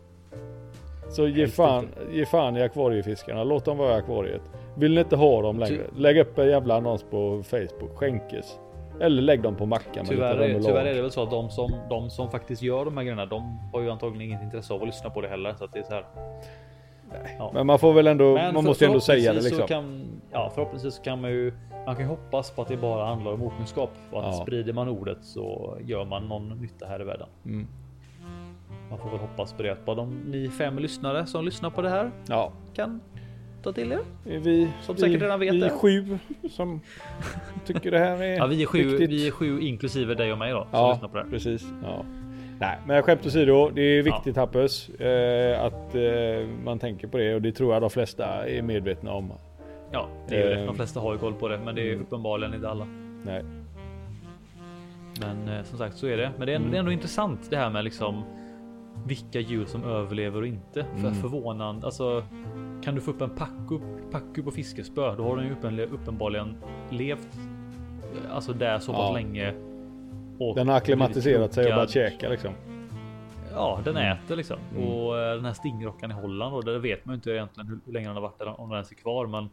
[1.10, 3.44] Så ge fan, ge fan i akvariefiskarna.
[3.44, 4.42] Låt dem vara i akvariet.
[4.74, 5.86] Vill ni inte ha dem längre?
[5.96, 7.96] Lägg upp en jävla annons på Facebook.
[7.96, 8.58] Skänkes.
[9.00, 10.66] Eller lägg dem på mackan med Tyvärr, lite är, remoulad.
[10.66, 13.26] tyvärr är det väl så att de som, de som faktiskt gör de här grejerna,
[13.26, 15.54] de har ju antagligen inget intresse av att lyssna på det heller.
[15.54, 16.04] Så att det är så här.
[17.38, 17.50] Ja.
[17.54, 19.66] Men man får väl ändå, Men man måste ändå säga det liksom.
[19.66, 21.52] Kan, ja, förhoppningsvis kan man ju
[21.86, 24.42] man kan ju hoppas på att det bara handlar om okunskap och att Ja.
[24.42, 27.28] sprider man ordet så gör man någon nytta här i världen.
[27.44, 27.66] Mm.
[28.90, 31.82] Man får väl hoppas på det att bara de ni fem lyssnare som lyssnar på
[31.82, 33.00] det här Ja, kan
[33.62, 33.98] ta till er.
[34.26, 35.70] är vi, Som vi, säkert redan vet vi det.
[35.70, 36.18] sju
[36.50, 36.80] som
[37.66, 39.10] tycker det här är Ja, vi är sju, viktigt.
[39.10, 41.30] vi är sju inklusive dig och mig då som Ja, lyssnar på det här.
[41.30, 41.66] precis.
[41.82, 42.04] Ja.
[42.60, 43.70] Nej, men skämt åsido.
[43.74, 47.82] Det är viktigt Hampus eh, att eh, man tänker på det och det tror jag
[47.82, 49.32] de flesta är medvetna om.
[49.92, 50.60] Ja, det är ju det.
[50.60, 50.66] Ehm.
[50.66, 52.02] De flesta har ju koll på det, men det är Mm.
[52.02, 52.86] uppenbarligen inte alla.
[53.24, 53.42] Nej.
[55.20, 56.30] Men eh, som sagt så är det.
[56.38, 58.22] Men det är, ändå, det är ändå intressant det här med liksom
[59.06, 60.84] vilka djur som överlever och inte.
[60.94, 61.14] För Mm.
[61.14, 61.86] förvånande.
[61.86, 62.24] Alltså
[62.84, 63.78] kan du få upp en packu,
[64.10, 66.56] packu på fiskespö, då har den ju uppen, uppenbarligen
[66.90, 67.28] levt
[68.32, 69.12] alltså där så pass Ja.
[69.12, 69.54] länge.
[70.38, 72.50] Och Den har acklimatiserat sig och börjat käka liksom.
[73.54, 74.56] Ja, den äter liksom.
[74.76, 74.88] Mm.
[74.88, 77.78] Och eh, den här stingrockan i Holland och där vet man ju inte egentligen hur,
[77.86, 79.26] hur länge den har varit där, om den ens är kvar.
[79.26, 79.50] Men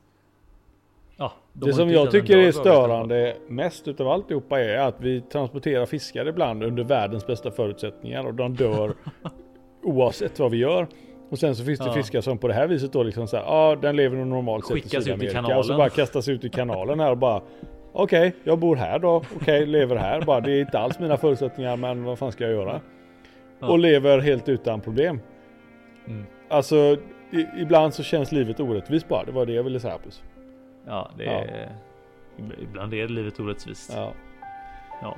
[1.18, 5.86] ja, de Det som jag tycker är störande mest utav alltihopa är att vi transporterar
[5.86, 8.94] fiskar ibland under världens bästa förutsättningar och de dör
[9.84, 10.88] oavsett vad vi gör.
[11.30, 11.94] Och sen så finns det Ja.
[11.94, 14.66] fiskar som på det här viset då liksom så här, ja den lever nog normalt
[14.68, 15.34] sett i Skickas ut i Sydamerika.
[15.34, 15.58] kanalen.
[15.58, 17.42] Och så bara kastas ut i kanalen här och bara
[17.94, 19.24] Okej, jag bor här då.
[19.36, 20.22] Okej, lever här.
[20.22, 22.82] Bara, det är inte alls mina förutsättningar men vad fan ska jag göra?
[23.60, 23.68] Ja.
[23.68, 25.20] och lever helt utan problem.
[26.08, 26.26] Mm.
[26.50, 26.76] Alltså
[27.32, 29.24] i, ibland så känns livet orättvist bara.
[29.24, 30.24] Det var det jag ville säga Hampus.
[30.88, 31.70] Ja, det är...
[32.62, 33.92] Ibland är livet orättvist.
[33.96, 34.02] Ja.
[34.02, 34.12] Ja.
[35.02, 35.16] Ja.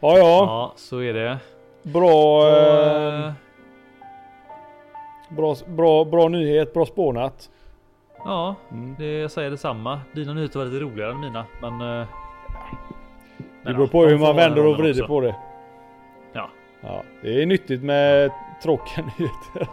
[0.00, 0.44] Ja, ja.
[0.46, 1.38] ja, så är det.
[1.82, 3.32] Bra, eh, eh,
[5.28, 7.50] bra, bra, bra nyhet, bra spånat.
[8.24, 8.94] ja, Mm.
[8.98, 10.00] det, jag säger detsamma.
[10.12, 11.80] Dina nyheter var lite roligare än mina, men...
[12.00, 12.06] eh,
[13.64, 15.06] Det beror ja, på de hur man vänder och vrider också.
[15.06, 15.34] på det.
[16.32, 16.50] Ja.
[16.80, 18.30] Ja, det är nyttigt med
[18.62, 19.68] tråkiga nyheter.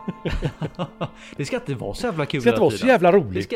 [1.35, 3.43] det ska inte vara så jävla kul Det ska inte vara så jävla Det roligt.
[3.43, 3.55] ska...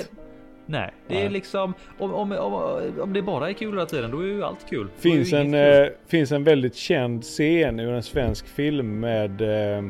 [0.68, 1.26] Nej, det Nej.
[1.26, 2.54] är liksom om, om, om,
[3.02, 4.88] om det bara är kul hela tiden, då är ju allt kul.
[4.98, 5.82] Finns en, kul.
[5.84, 9.84] eh, finns en väldigt känd scen ur en svensk film med eh,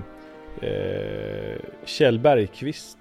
[0.62, 2.98] eh, Kjell Bergqvist.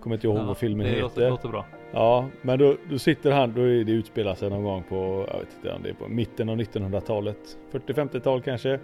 [0.00, 1.02] Kommer inte ihåg Ja, vad filmen det heter.
[1.02, 1.64] låter, låter bra.
[1.92, 5.38] Ja, men då, då sitter han, då är det utspelar sig någon gång på, jag
[5.38, 7.36] vet inte, om det är på mitten av 1900-talet.
[7.72, 8.78] 40-50-tal kanske.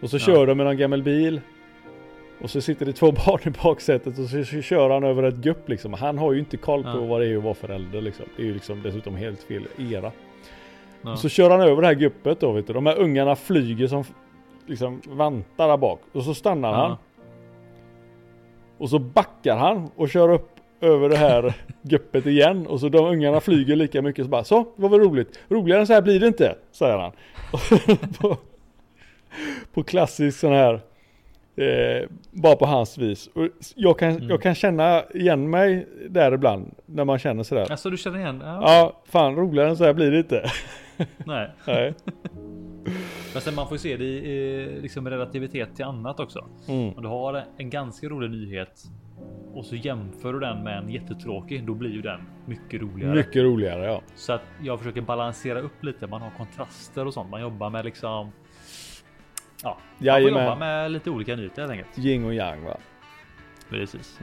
[0.00, 0.20] Och så Ja.
[0.20, 1.40] kör de med någon gammal bil.
[2.40, 5.34] Och så sitter det två barn i baksätet och så, så kör han över ett
[5.36, 5.92] gupp liksom.
[5.92, 7.00] Han har ju inte koll på Ja.
[7.06, 8.26] vad det är att vara förälder liksom.
[8.36, 10.12] Det är ju liksom dessutom helt fel era.
[11.02, 11.12] Ja.
[11.12, 12.72] Och så kör han över det här guppet då vet du.
[12.72, 14.04] De här ungarna flyger som
[14.66, 16.00] liksom vantar där bak.
[16.12, 16.96] Och så stannar han.
[18.78, 20.50] Och så backar han och kör upp
[20.80, 22.66] över det här guppet igen.
[22.66, 25.38] Och så de ungarna flyger lika mycket så bara så, det var väl roligt.
[25.48, 27.12] Roligare än så här blir det inte, säger han.
[28.20, 28.36] på,
[29.74, 30.74] på klassisk sån här,
[31.56, 33.26] eh, bara på hans vis.
[33.34, 34.28] Och jag, kan, Mm.
[34.28, 37.70] jag kan känna igen mig där ibland, när man känner sådär.
[37.70, 38.42] Alltså du känner igen?
[38.44, 38.60] Ja.
[38.62, 40.50] Ja, fan roligare än så här blir det inte.
[41.24, 41.50] Nej.
[41.66, 41.94] Nej.
[43.36, 46.48] Men sen man får ju se det i eh, liksom relativitet till annat också.
[46.68, 46.94] Mm.
[46.94, 48.84] Om du har en ganska rolig nyhet
[49.54, 53.14] och så jämför du den med en jättetråkig, då blir ju den mycket roligare.
[53.14, 54.02] Mycket roligare ja.
[54.14, 56.06] Så att jag försöker balansera upp lite.
[56.06, 57.30] Man har kontraster och sånt.
[57.30, 58.32] Man jobbar med liksom.
[59.62, 61.98] Ja, man får jobba med lite olika nyheter helt enkelt.
[61.98, 62.76] Yin och yang va.
[63.70, 64.20] Precis.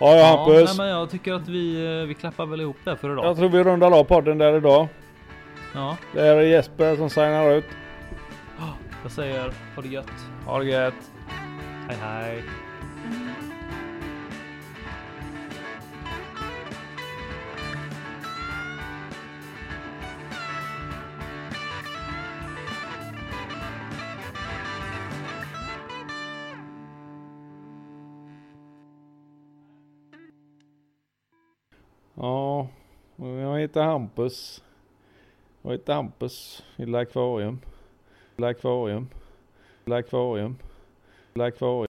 [0.00, 0.78] Ja, ja Hampus.
[0.78, 3.24] nej, men jag tycker att vi, eh, vi klappar väl ihop det för idag.
[3.24, 4.88] Jag tror vi rundar av podden där idag.
[5.74, 7.64] Ja, Det är Jesper som signar ut.
[9.02, 10.10] jag säger ha det gött.
[10.46, 11.12] Ha det gött.
[11.88, 12.42] Hej hej.
[32.14, 32.68] Ja,
[33.16, 34.64] jag heter Hampus.
[35.62, 37.60] Jag heter Hampus i Lilla Akvarium.
[38.38, 39.06] Lakvarium.
[39.88, 39.88] Akvarium.
[39.88, 40.54] Lakvarium.
[41.34, 41.34] Akvarium.
[41.36, 41.68] Akvarium.